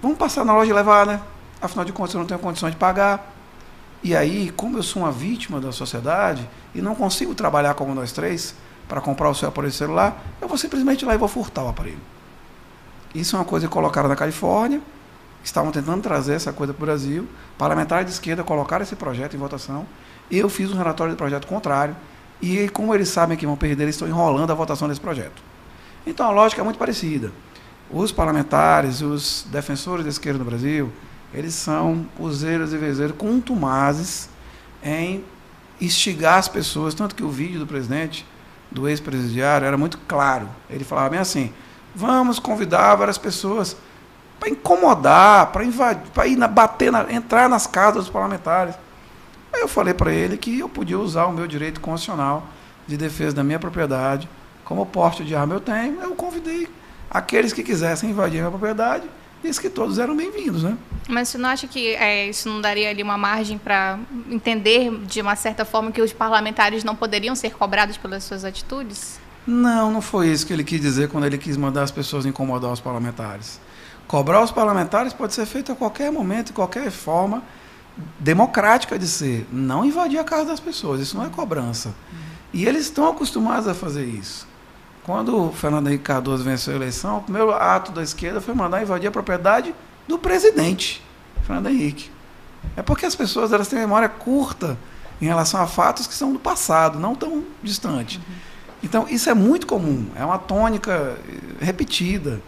[0.00, 1.20] vamos passar na loja e levar, né?
[1.60, 3.34] Afinal de contas, eu não tenho condições de pagar.
[4.02, 8.12] E aí, como eu sou uma vítima da sociedade e não consigo trabalhar como nós
[8.12, 8.54] três
[8.88, 12.00] para comprar o seu aparelho celular, eu vou simplesmente lá e vou furtar o aparelho.
[13.14, 14.80] Isso é uma coisa que colocaram na Califórnia,
[15.42, 17.28] estavam tentando trazer essa coisa para o Brasil.
[17.56, 19.86] Parlamentares de esquerda colocaram esse projeto em votação.
[20.30, 21.96] Eu fiz um relatório de projeto contrário.
[22.40, 25.42] E como eles sabem que vão perder, eles estão enrolando a votação desse projeto.
[26.06, 27.30] Então a lógica é muito parecida.
[27.90, 30.90] Os parlamentares, os defensores da esquerda no Brasil,
[31.34, 34.28] eles são useiros e vezeiros contumazes
[34.82, 35.24] em
[35.80, 38.26] instigar as pessoas, tanto que o vídeo do presidente,
[38.70, 40.48] do ex-presidiário, era muito claro.
[40.68, 41.52] Ele falava bem assim:
[41.94, 43.76] vamos convidar várias pessoas
[44.40, 48.74] para incomodar, para invadir, para ir na, bater, na, entrar nas casas dos parlamentares.
[49.52, 52.44] Aí eu falei para ele que eu podia usar o meu direito constitucional
[52.86, 54.28] de defesa da minha propriedade,
[54.64, 56.68] como porte de arma eu tenho, eu convidei
[57.10, 59.04] aqueles que quisessem invadir a minha propriedade
[59.42, 60.76] disse que todos eram bem-vindos, né?
[61.08, 63.98] Mas você não acha que é, isso não daria ali uma margem para
[64.30, 69.18] entender de uma certa forma que os parlamentares não poderiam ser cobrados pelas suas atitudes?
[69.46, 72.70] Não, não foi isso que ele quis dizer quando ele quis mandar as pessoas incomodar
[72.70, 73.58] os parlamentares.
[74.10, 77.44] Cobrar os parlamentares pode ser feito a qualquer momento, de qualquer forma
[78.18, 79.46] democrática de ser.
[79.52, 81.94] Não invadir a casa das pessoas, isso não é cobrança.
[82.52, 84.48] E eles estão acostumados a fazer isso.
[85.04, 88.82] Quando o Fernando Henrique Cardoso venceu a eleição, o primeiro ato da esquerda foi mandar
[88.82, 89.72] invadir a propriedade
[90.08, 91.00] do presidente,
[91.46, 92.10] Fernando Henrique.
[92.76, 94.76] É porque as pessoas elas têm memória curta
[95.22, 98.18] em relação a fatos que são do passado, não tão distante.
[98.18, 98.34] Uhum.
[98.82, 102.42] Então, isso é muito comum, é uma tônica eh, repetida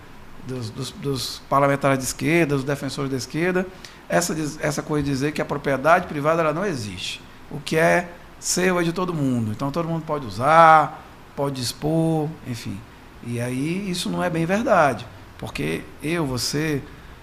[0.46, 3.66] dos, dos, dos, parlamentares de esquerda, dos defensores da esquerda,
[4.08, 7.20] essa, essa coisa de dizer que a propriedade privada ela não existe.
[7.50, 9.52] O que é seu é de todo mundo.
[9.52, 12.78] Então, todo mundo pode usar, pode expor, enfim.
[13.24, 15.06] E aí isso não é bem verdade,
[15.38, 16.82] porque eu, você,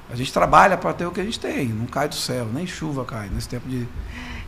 [0.10, 2.66] a gente trabalha para ter o que a gente tem, não cai do céu, nem
[2.66, 3.86] chuva cai nesse tempo de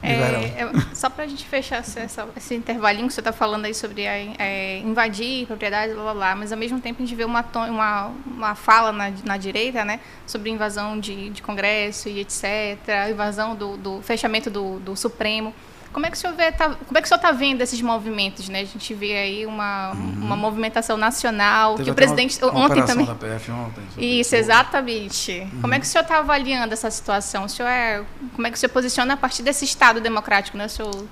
[0.04, 3.74] é, é, só para a gente fechar essa, esse intervalinho que você está falando aí
[3.74, 7.46] sobre é, invadir propriedade, blá, blá, blá, mas ao mesmo tempo a gente vê uma,
[7.70, 12.80] uma, uma fala na, na direita, né, sobre invasão de, de Congresso e etc.,
[13.12, 15.54] invasão do, do fechamento do, do Supremo.
[15.94, 17.82] Como é que o senhor vê, tá, como é que o senhor está vendo esses
[17.82, 18.62] movimentos, né?
[18.62, 20.14] A gente vê aí uma, uhum.
[20.22, 23.06] uma movimentação nacional Teve que o presidente uma, uma ontem também.
[23.06, 25.32] Da PF ontem, Isso, exatamente.
[25.54, 25.62] Uhum.
[25.62, 27.46] Como é que o senhor está avaliando essa situação?
[27.46, 30.68] O senhor é, como é que o senhor posiciona a partir desse Estado democrático, né,
[30.70, 31.06] senhor?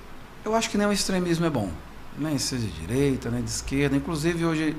[0.44, 1.70] Eu acho que nem o extremismo é bom,
[2.16, 3.94] nem seja de direita, nem de esquerda.
[3.94, 4.76] Inclusive hoje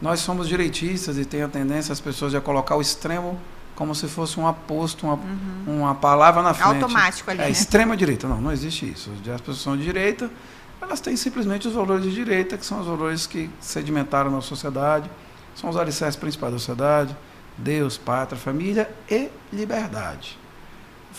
[0.00, 3.38] nós somos direitistas e tem a tendência as pessoas a colocar o extremo
[3.74, 5.80] como se fosse um aposto, uma, uhum.
[5.80, 6.82] uma palavra na frente.
[6.82, 7.40] Automático ali.
[7.40, 7.50] É né?
[7.50, 8.28] extrema direita.
[8.28, 9.10] Não, não existe isso.
[9.10, 10.30] As pessoas são de direita,
[10.80, 15.10] elas têm simplesmente os valores de direita, que são os valores que sedimentaram na sociedade,
[15.54, 17.16] são os alicerces principais da sociedade:
[17.56, 20.38] Deus, pátria, família e liberdade.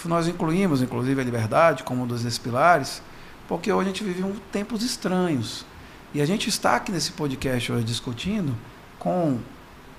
[0.05, 3.01] Nós incluímos, inclusive, a liberdade como um dos pilares,
[3.47, 5.65] porque hoje a gente vive um tempos estranhos.
[6.13, 8.53] E a gente está aqui nesse podcast hoje discutindo
[8.99, 9.39] com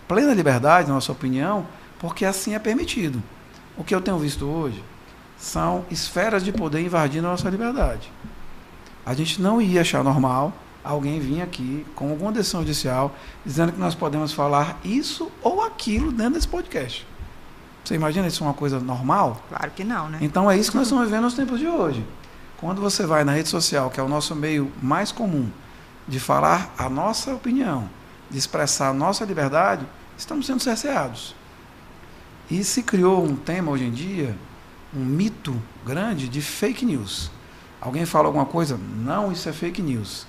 [0.06, 1.66] plena liberdade, na nossa opinião,
[2.04, 3.22] porque assim é permitido.
[3.78, 4.84] O que eu tenho visto hoje
[5.38, 8.12] são esferas de poder invadindo a nossa liberdade.
[9.06, 10.52] A gente não ia achar normal
[10.84, 16.12] alguém vir aqui com alguma decisão judicial dizendo que nós podemos falar isso ou aquilo
[16.12, 17.06] dentro desse podcast.
[17.82, 19.40] Você imagina isso é uma coisa normal?
[19.48, 20.18] Claro que não, né?
[20.20, 22.04] Então é isso que nós estamos vivendo nos tempos de hoje.
[22.58, 25.48] Quando você vai na rede social, que é o nosso meio mais comum
[26.06, 27.88] de falar a nossa opinião,
[28.30, 29.86] de expressar a nossa liberdade,
[30.18, 31.34] estamos sendo cerceados.
[32.50, 34.36] E se criou um tema hoje em dia,
[34.94, 37.30] um mito grande de fake news.
[37.80, 38.78] Alguém fala alguma coisa?
[38.78, 40.26] Não, isso é fake news.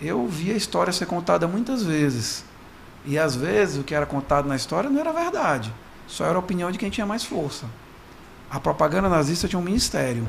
[0.00, 2.44] Eu vi a história ser contada muitas vezes.
[3.04, 5.72] E às vezes o que era contado na história não era verdade.
[6.06, 7.66] Só era a opinião de quem tinha mais força.
[8.50, 10.26] A propaganda nazista tinha um ministério,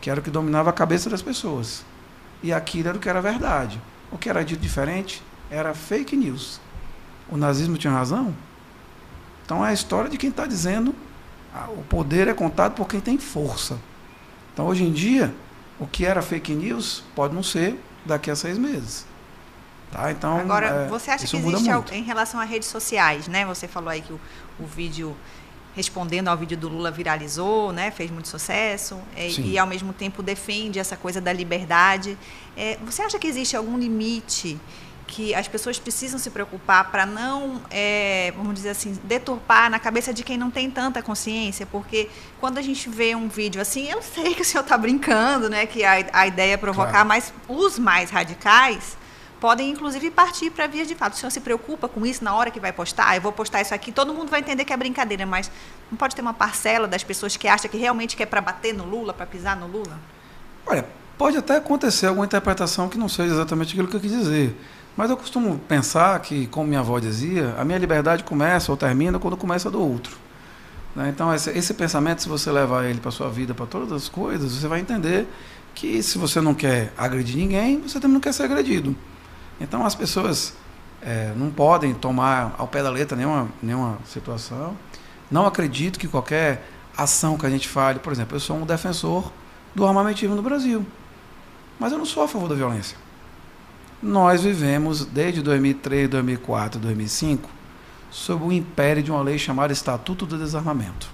[0.00, 1.84] que era o que dominava a cabeça das pessoas.
[2.42, 3.80] E aquilo era o que era verdade.
[4.10, 6.60] O que era dito diferente era fake news.
[7.30, 8.34] O nazismo tinha razão?
[9.44, 10.94] Então é a história de quem está dizendo
[11.54, 13.78] ah, o poder é contado por quem tem força.
[14.52, 15.34] Então hoje em dia,
[15.78, 19.06] o que era fake news pode não ser daqui a seis meses.
[19.90, 20.10] Tá?
[20.10, 23.44] Então, Agora, é, você acha que existe algo, em relação a redes sociais, né?
[23.44, 24.20] Você falou aí que o,
[24.58, 25.14] o vídeo
[25.74, 27.90] respondendo ao vídeo do Lula viralizou, né?
[27.90, 32.16] Fez muito sucesso é, e ao mesmo tempo defende essa coisa da liberdade.
[32.56, 34.58] É, você acha que existe algum limite
[35.06, 40.12] que as pessoas precisam se preocupar para não, é, vamos dizer assim, deturpar na cabeça
[40.12, 42.08] de quem não tem tanta consciência, porque
[42.40, 45.66] quando a gente vê um vídeo assim, eu sei que o senhor está brincando, né,
[45.66, 47.08] que a, a ideia é provocar, claro.
[47.08, 48.96] mas os mais radicais
[49.42, 51.14] podem inclusive partir para vias de fato.
[51.14, 53.16] O senhor se preocupa com isso na hora que vai postar?
[53.16, 55.50] Eu vou postar isso aqui, todo mundo vai entender que é brincadeira, mas
[55.90, 58.84] não pode ter uma parcela das pessoas que acha que realmente quer para bater no
[58.84, 59.98] Lula, para pisar no Lula?
[60.64, 60.86] Olha,
[61.18, 64.56] pode até acontecer alguma interpretação que não seja exatamente aquilo que eu quis dizer.
[64.96, 69.18] Mas eu costumo pensar que, como minha avó dizia, a minha liberdade começa ou termina
[69.18, 70.16] quando começa do outro.
[70.94, 71.08] Né?
[71.08, 74.52] Então, esse, esse, pensamento, se você levar ele para sua vida, para todas as coisas,
[74.52, 75.26] você vai entender
[75.74, 78.94] que se você não quer agredir ninguém, você também não quer ser agredido.
[79.58, 80.54] Então, as pessoas
[81.00, 84.76] é, não podem tomar ao pé da letra nenhuma, nenhuma situação.
[85.30, 89.32] Não acredito que qualquer ação que a gente fale, por exemplo, eu sou um defensor
[89.74, 90.84] do armamentismo no Brasil,
[91.80, 92.98] mas eu não sou a favor da violência.
[94.02, 97.48] Nós vivemos desde 2003, 2004, 2005
[98.10, 101.08] sob o império de uma lei chamada Estatuto do Desarmamento.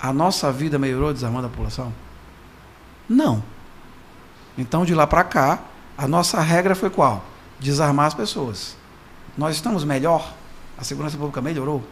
[0.00, 1.92] A nossa vida melhorou desarmando a população?
[3.08, 3.42] Não.
[4.56, 5.60] Então, de lá para cá,
[5.98, 7.24] a nossa regra foi qual?
[7.58, 8.76] Desarmar as pessoas.
[9.36, 10.32] Nós estamos melhor?
[10.78, 11.82] A segurança pública melhorou?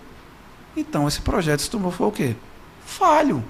[0.76, 2.36] Então, esse projeto se tornou foi o quê?
[2.86, 3.44] Falho.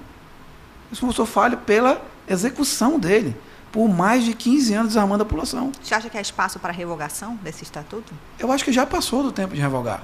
[0.91, 3.35] Isso mostrou falho pela execução dele,
[3.75, 5.69] por mais de 15 anos desarmando a população.
[5.83, 8.13] Você acha que há espaço para revogação desse estatuto?
[8.39, 10.01] Eu acho que já passou do tempo de revogar.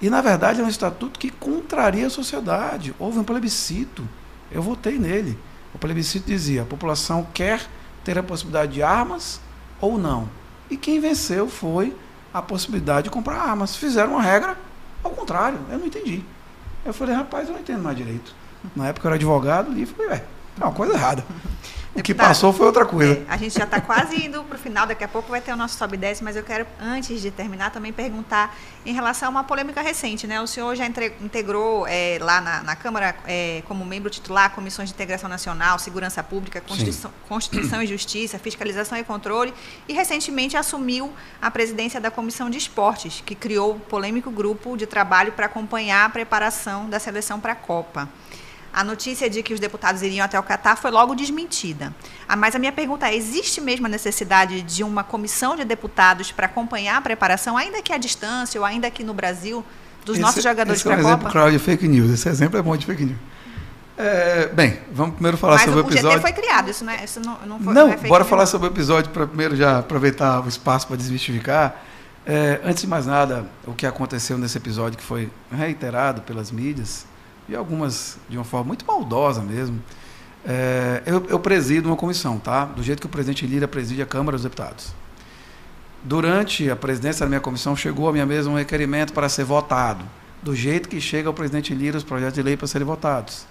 [0.00, 2.94] E, na verdade, é um estatuto que contraria a sociedade.
[2.96, 4.08] Houve um plebiscito.
[4.52, 5.36] Eu votei nele.
[5.74, 7.60] O plebiscito dizia: a população quer
[8.04, 9.40] ter a possibilidade de armas
[9.80, 10.28] ou não.
[10.70, 11.96] E quem venceu foi
[12.32, 13.74] a possibilidade de comprar armas.
[13.74, 14.56] Fizeram uma regra
[15.02, 15.58] ao contrário.
[15.72, 16.22] Eu não entendi.
[16.86, 18.32] Eu falei: rapaz, eu não entendo mais direito.
[18.76, 20.24] Na época eu era advogado e falei: é,
[20.60, 21.24] é uma coisa errada.
[21.98, 23.14] O que passou foi outra coisa.
[23.14, 25.52] É, a gente já está quase indo para o final, daqui a pouco vai ter
[25.52, 29.30] o nosso Sobe 10, mas eu quero, antes de terminar, também perguntar em relação a
[29.30, 30.24] uma polêmica recente.
[30.24, 30.40] Né?
[30.40, 34.94] O senhor já integrou é, lá na, na Câmara, é, como membro titular, comissões de
[34.94, 39.52] integração nacional, segurança pública, Constituição, Constituição e Justiça, fiscalização e controle,
[39.88, 44.86] e recentemente assumiu a presidência da Comissão de Esportes, que criou o polêmico grupo de
[44.86, 48.08] trabalho para acompanhar a preparação da seleção para a Copa.
[48.72, 51.94] A notícia de que os deputados iriam até o Catar foi logo desmentida.
[52.28, 56.30] Ah, mas a minha pergunta é: existe mesmo a necessidade de uma comissão de deputados
[56.30, 59.64] para acompanhar a preparação, ainda que à distância ou ainda aqui no Brasil,
[60.04, 61.08] dos esse, nossos jogadores para a Copa?
[61.08, 62.10] É um exemplo claro de fake news.
[62.10, 63.18] Esse exemplo é bom de fake news.
[63.96, 66.04] É, bem, vamos primeiro falar Mas sobre o episódio.
[66.04, 67.74] Mas o GT foi criado, isso não, é, isso não, não foi.
[67.74, 70.96] Não, não é bora falar sobre o episódio para primeiro já aproveitar o espaço para
[70.96, 71.82] desmistificar.
[72.24, 77.06] É, antes de mais nada, o que aconteceu nesse episódio que foi reiterado pelas mídias
[77.48, 79.82] e algumas de uma forma muito maldosa mesmo.
[80.46, 82.64] É, eu, eu, presido uma comissão, tá?
[82.64, 84.92] Do jeito que o presidente Lira preside a Câmara dos Deputados.
[86.02, 90.04] Durante a presidência da minha comissão, chegou à minha mesa um requerimento para ser votado,
[90.42, 93.46] do jeito que chega ao presidente Lira os projetos de lei para serem votados.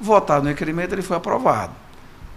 [0.00, 1.72] Votado no requerimento, ele foi aprovado.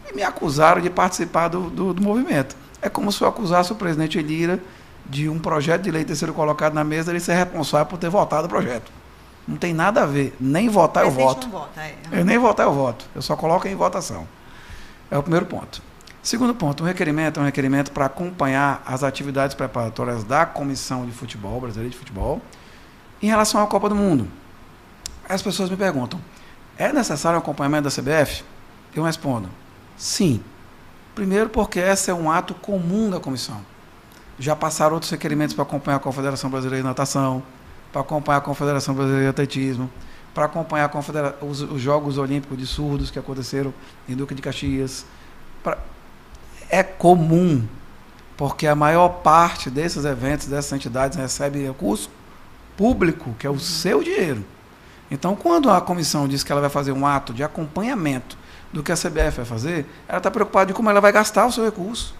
[0.09, 2.55] E me acusaram de participar do, do, do movimento.
[2.81, 4.59] É como se eu acusasse o presidente Lira
[5.05, 7.97] de um projeto de lei ter sido colocado na mesa e ele ser responsável por
[7.97, 8.91] ter votado o projeto.
[9.47, 10.35] Não tem nada a ver.
[10.39, 11.47] Nem votar eu voto.
[11.47, 11.95] Vota, é.
[12.11, 13.05] Eu nem votar eu voto.
[13.15, 14.27] Eu só coloco em votação.
[15.09, 15.81] É o primeiro ponto.
[16.21, 21.13] Segundo ponto, um requerimento é um requerimento para acompanhar as atividades preparatórias da Comissão de
[21.13, 22.41] Futebol, Brasileira de Futebol,
[23.21, 24.27] em relação à Copa do Mundo.
[25.29, 26.19] As pessoas me perguntam,
[26.77, 28.43] é necessário um acompanhamento da CBF?
[28.93, 29.49] Eu respondo,
[29.95, 30.43] sim.
[31.15, 33.61] Primeiro porque esse é um ato comum da comissão.
[34.37, 37.41] Já passaram outros requerimentos para acompanhar a Confederação Brasileira de Natação,
[37.91, 39.89] para acompanhar a Confederação Brasileira de Atletismo,
[40.33, 40.91] para acompanhar
[41.41, 43.73] os, os, Jogos Olímpicos de Surdos que aconteceram
[44.07, 45.05] em Duque de Caxias.
[45.63, 45.77] Pra...
[46.69, 47.65] É comum,
[48.35, 52.09] porque a maior parte desses eventos, dessas entidades, recebe recurso
[52.75, 54.45] público, que é o seu dinheiro.
[55.09, 58.37] Então, quando a comissão diz que ela vai fazer um ato de acompanhamento
[58.71, 61.51] do que a CBF vai fazer, ela está preocupada de como ela vai gastar o
[61.51, 62.13] seu recurso.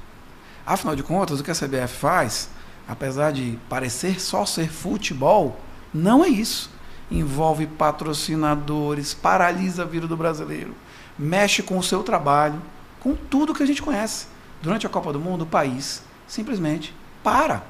[0.66, 2.50] Afinal de contas, o que a CBF faz
[2.88, 5.60] apesar de parecer só ser futebol,
[5.94, 6.70] não é isso.
[7.10, 10.76] Envolve patrocinadores, paralisa a vida do brasileiro,
[11.18, 12.62] mexe com o seu trabalho,
[13.00, 14.28] com tudo que a gente conhece.
[14.62, 17.64] Durante a Copa do Mundo, o país simplesmente para.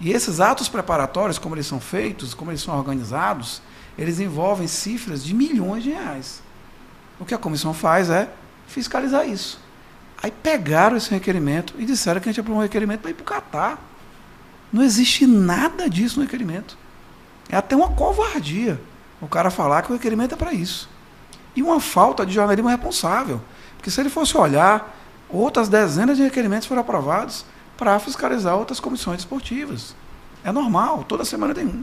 [0.00, 3.60] E esses atos preparatórios, como eles são feitos, como eles são organizados,
[3.98, 6.40] eles envolvem cifras de milhões de reais.
[7.18, 8.30] O que a comissão faz é
[8.68, 9.60] fiscalizar isso.
[10.22, 13.22] Aí pegaram esse requerimento e disseram que a gente aprovou um requerimento para ir para
[13.22, 13.87] o Catar.
[14.72, 16.76] Não existe nada disso no requerimento.
[17.48, 18.80] É até uma covardia
[19.20, 20.88] o cara falar que o requerimento é para isso.
[21.56, 23.40] E uma falta de jornalismo responsável.
[23.76, 24.96] Porque se ele fosse olhar,
[25.28, 27.44] outras dezenas de requerimentos foram aprovados
[27.76, 29.94] para fiscalizar outras comissões esportivas.
[30.44, 31.82] É normal, toda semana tem um.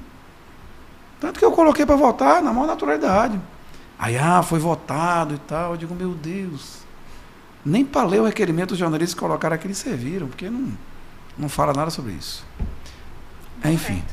[1.20, 3.40] Tanto que eu coloquei para votar na maior naturalidade.
[3.98, 5.72] Aí, ah, foi votado e tal.
[5.72, 6.80] Eu digo, meu Deus.
[7.66, 10.78] Nem para ler o requerimento os jornalistas colocaram aqui, eles serviram, porque não,
[11.38, 12.46] não fala nada sobre isso.
[13.64, 14.04] Enfim.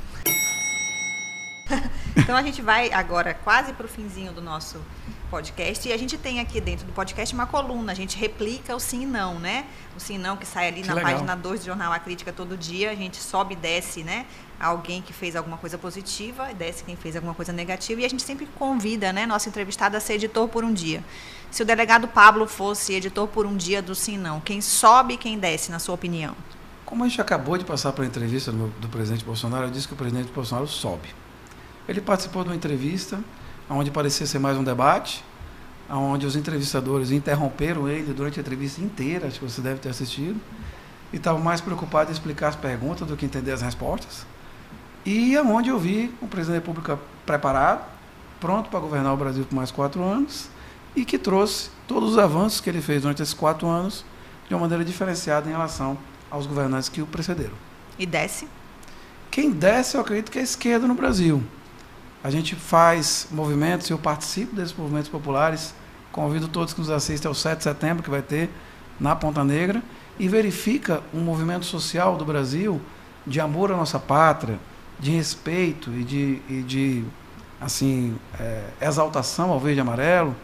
[2.14, 4.78] Então a gente vai agora quase para o finzinho do nosso
[5.30, 8.78] podcast e a gente tem aqui dentro do podcast uma coluna, a gente replica o
[8.78, 9.64] sim e não, né?
[9.96, 11.12] O sim e não que sai ali Que na legal.
[11.12, 14.26] página 2 do Jornal A Crítica todo dia, a gente sobe e desce, né?
[14.60, 18.08] Alguém que fez alguma coisa positiva e desce quem fez alguma coisa negativa e a
[18.10, 21.02] gente sempre convida, né, nosso entrevistado a ser editor por um dia.
[21.50, 25.14] Se o delegado Pablo fosse editor por um dia do sim e não, quem sobe
[25.14, 26.36] e quem desce, na sua opinião?
[26.93, 29.95] Como a gente acabou de passar pela entrevista do, do presidente Bolsonaro, eu disse que
[29.95, 31.09] o presidente Bolsonaro sobe.
[31.88, 33.18] Ele participou de uma entrevista
[33.70, 35.24] onde parecia ser mais um debate,
[35.88, 40.38] onde os entrevistadores interromperam ele durante a entrevista inteira, acho que você deve ter assistido,
[41.11, 44.26] e estava mais preocupado em explicar as perguntas do que entender as respostas.
[45.07, 47.86] E aonde eu vi o presidente da República preparado,
[48.38, 50.51] pronto para governar o Brasil por mais quatro anos,
[50.95, 54.05] e que trouxe todos os avanços que ele fez durante esses quatro anos
[54.47, 55.97] de uma maneira diferenciada em relação
[56.32, 57.52] aos governantes que o precederam.
[57.98, 58.48] E desce?
[59.30, 61.42] Quem desce, eu acredito que é a esquerda no Brasil.
[62.24, 65.74] A gente faz movimentos, eu participo desses movimentos populares,
[66.10, 68.48] convido todos que nos assistem ao 7 de setembro, que vai ter
[68.98, 69.82] na Ponta Negra,
[70.18, 72.80] e verifica um movimento social do Brasil
[73.26, 74.58] de amor à nossa pátria,
[74.98, 77.04] de respeito e de, e de
[77.60, 80.34] assim, é, exaltação ao verde e amarelo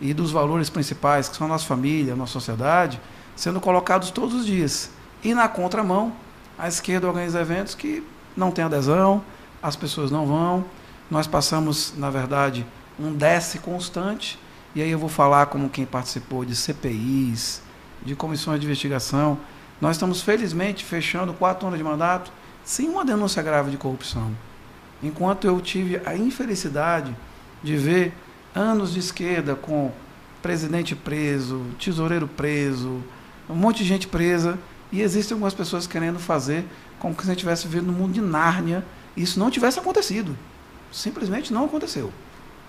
[0.00, 3.00] e dos valores principais, que são a nossa família, a nossa sociedade,
[3.36, 4.90] sendo colocados todos os dias.
[5.22, 6.12] E na contramão,
[6.58, 8.02] a esquerda organiza eventos que
[8.36, 9.22] não tem adesão,
[9.62, 10.64] as pessoas não vão.
[11.10, 12.66] Nós passamos, na verdade,
[12.98, 14.38] um desce constante,
[14.74, 17.62] e aí eu vou falar como quem participou de CPIs,
[18.02, 19.38] de comissões de investigação.
[19.80, 22.32] Nós estamos, felizmente, fechando quatro anos de mandato
[22.64, 24.30] sem uma denúncia grave de corrupção.
[25.02, 27.14] Enquanto eu tive a infelicidade
[27.62, 28.12] de ver
[28.54, 29.90] anos de esquerda com
[30.42, 33.02] presidente preso, tesoureiro preso,
[33.48, 34.58] um monte de gente presa,
[34.92, 36.64] e existem algumas pessoas querendo fazer
[36.98, 38.84] como se a gente estivesse vivendo no mundo de Nárnia
[39.16, 40.36] e isso não tivesse acontecido.
[40.92, 42.12] Simplesmente não aconteceu.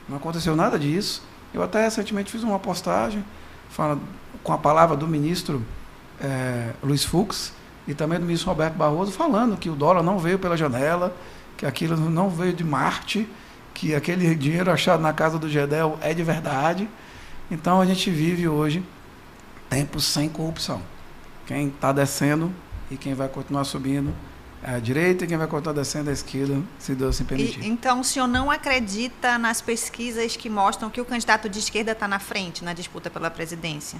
[0.08, 1.24] Não aconteceu nada disso.
[1.54, 3.24] Eu até recentemente fiz uma postagem
[4.44, 5.66] com a palavra do ministro
[6.20, 7.54] eh, Luiz Fux
[7.88, 11.16] e também do ministro Roberto Barroso falando que o dólar não veio pela janela,
[11.58, 13.28] que aquilo não veio de Marte,
[13.74, 16.88] que aquele dinheiro achado na casa do Gedel é de verdade.
[17.50, 18.84] Então a gente vive hoje
[19.70, 20.82] tempos sem corrupção.
[21.52, 22.50] Quem está descendo
[22.90, 24.14] e quem vai continuar subindo
[24.64, 27.62] é a direita e quem vai continuar descendo é a esquerda, se Deus assim permitir.
[27.62, 31.92] E, então, o senhor não acredita nas pesquisas que mostram que o candidato de esquerda
[31.92, 34.00] está na frente na disputa pela presidência?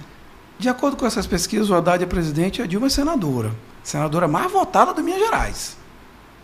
[0.58, 3.52] De acordo com essas pesquisas, o Haddad é presidente e a Dilma é senadora.
[3.84, 5.76] Senadora mais votada do Minas Gerais.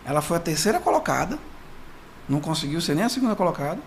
[0.05, 1.39] Ela foi a terceira colocada,
[2.27, 3.79] não conseguiu ser nem a segunda colocada.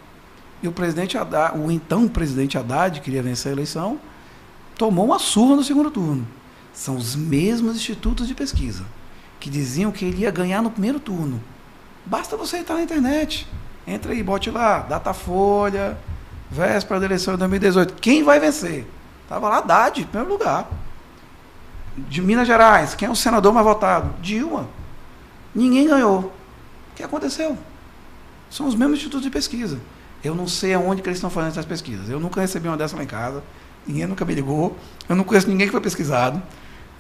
[0.61, 4.01] E o presidente Haddad, o então presidente Haddad, que queria vencer a eleição,
[4.77, 6.27] tomou uma surra no segundo turno.
[6.73, 8.85] São os mesmos institutos de pesquisa
[9.39, 11.43] que diziam que ele ia ganhar no primeiro turno.
[12.07, 13.47] Basta você entrar na internet.
[13.87, 15.99] Entra aí, bote lá, Datafolha,
[16.51, 17.95] véspera da eleição de 2018.
[17.95, 18.87] Quem vai vencer?
[19.25, 20.69] Estava lá Haddad, em primeiro lugar.
[21.97, 24.15] De Minas Gerais, quem é o senador mais votado?
[24.21, 24.69] Dilma.
[25.55, 26.21] Ninguém ganhou.
[26.21, 27.59] O que aconteceu?
[28.51, 29.81] São os mesmos institutos de pesquisa.
[30.23, 32.09] Eu não sei aonde que eles estão fazendo essas pesquisas.
[32.09, 33.43] Eu nunca recebi uma dessa lá em casa.
[33.87, 34.77] Ninguém nunca me ligou.
[35.09, 36.43] Eu não conheço ninguém que foi pesquisado.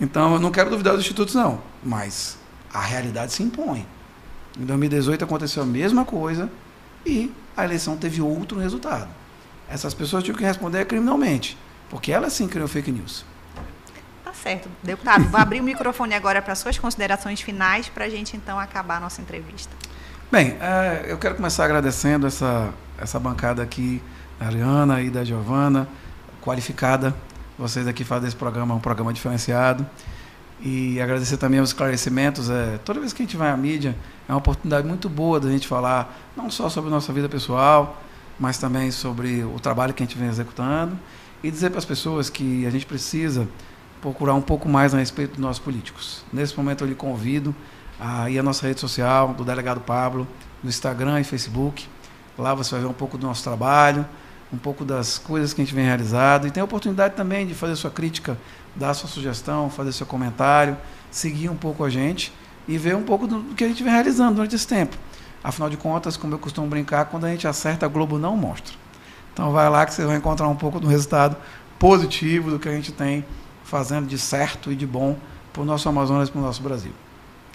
[0.01, 1.61] Então, eu não quero duvidar dos institutos, não.
[1.83, 2.39] Mas
[2.73, 3.87] a realidade se impõe.
[4.59, 6.51] Em 2018 aconteceu a mesma coisa
[7.07, 9.09] e a eleição teve outro resultado.
[9.69, 11.57] Essas pessoas tinham que responder criminalmente,
[11.89, 13.25] porque elas sim criam fake news.
[14.25, 14.69] Tá certo.
[14.83, 18.97] Deputado, vou abrir o microfone agora para suas considerações finais para a gente então acabar
[18.97, 19.71] a nossa entrevista.
[20.31, 24.03] Bem, é, eu quero começar agradecendo essa, essa bancada aqui,
[24.39, 25.87] da Ariana e da Giovana,
[26.43, 27.15] qualificada.
[27.59, 29.87] Vocês aqui fazem esse programa um programa diferenciado.
[30.61, 32.51] E agradecer também os esclarecimentos.
[32.51, 33.97] É, toda vez que a gente vai à mídia,
[34.29, 38.01] é uma oportunidade muito boa da gente falar não só sobre nossa vida pessoal,
[38.39, 40.99] mas também sobre o trabalho que a gente vem executando
[41.43, 43.49] e dizer para as pessoas que a gente precisa
[44.01, 46.25] procurar um pouco mais a respeito dos nossos políticos.
[46.33, 47.55] Nesse momento eu lhe convido
[47.99, 50.27] a ir à nossa rede social, do Delegado Pablo,
[50.63, 51.87] no Instagram e Facebook.
[52.39, 54.07] Lá você vai ver um pouco do nosso trabalho,
[54.53, 57.55] um pouco das coisas que a gente vem realizando e tem a oportunidade também de
[57.55, 58.37] fazer sua crítica,
[58.77, 60.77] dar sua sugestão, fazer seu comentário,
[61.11, 62.33] seguir um pouco a gente
[62.69, 64.97] e ver um pouco do que a gente vem realizando durante esse tempo.
[65.43, 68.75] Afinal de contas, como eu costumo brincar, quando a gente acerta, a Globo não mostra.
[69.33, 71.37] Então vai lá que você vai encontrar um pouco do resultado
[71.79, 73.25] positivo do que a gente tem
[73.65, 75.17] fazendo de certo e de bom
[75.53, 76.93] para o nosso Amazonas e para o nosso Brasil.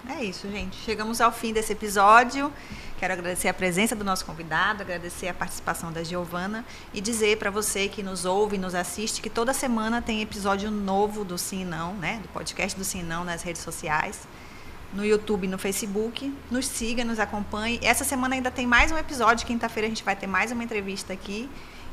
[0.10, 0.78] É isso, gente.
[0.78, 2.52] Chegamos ao fim desse episódio.
[2.98, 7.52] Quero agradecer a presença do nosso convidado, agradecer a participação da Giovana e dizer para
[7.52, 11.66] você que nos ouve e nos assiste que toda semana tem episódio novo do Sim
[11.66, 12.20] Não, né?
[12.24, 14.28] Do podcast do Sim Não nas redes sociais.
[14.94, 16.34] no YouTube e no Facebook.
[16.50, 17.80] Nos siga, nos acompanhe.
[17.84, 19.46] Essa semana ainda tem mais um episódio.
[19.46, 21.50] Quinta-feira a gente vai ter mais uma entrevista aqui.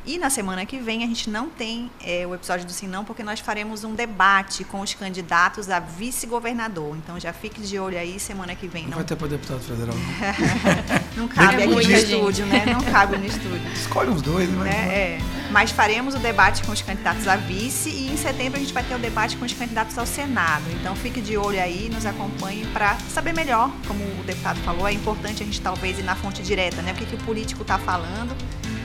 [0.06, 3.04] E na semana que vem a gente não tem é, o episódio do Sim Não,
[3.04, 6.94] porque nós faremos um debate com os candidatos a vice-governador.
[6.98, 8.82] Então já fique de olho aí, semana que vem.
[8.82, 11.22] Não, Não, vai ter para deputado federal, não.
[11.24, 12.66] não cabe É aqui no estúdio, né?
[12.66, 13.62] Não cabe no estúdio.
[13.72, 14.64] Escolhe uns dois, né?
[14.64, 14.94] né?
[14.94, 15.18] É.
[15.50, 18.82] Mas faremos o debate com os candidatos a vice e em setembro a gente vai
[18.82, 20.64] ter o debate com os candidatos ao Senado.
[20.80, 24.92] Então fique de olho aí, nos acompanhe para saber melhor, como o deputado falou, é
[24.92, 26.92] importante a gente talvez ir na fonte direta, né?
[26.92, 28.36] O que, que o político está falando,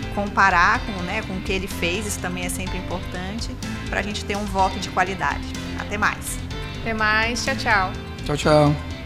[0.09, 3.49] comparar com, né, com o que ele fez, isso também é sempre importante,
[3.89, 5.47] para a gente ter um voto de qualidade.
[5.79, 6.37] Até mais.
[6.81, 7.43] Até mais.
[7.43, 7.91] Tchau, tchau.
[8.25, 8.98] Tchau, tchau.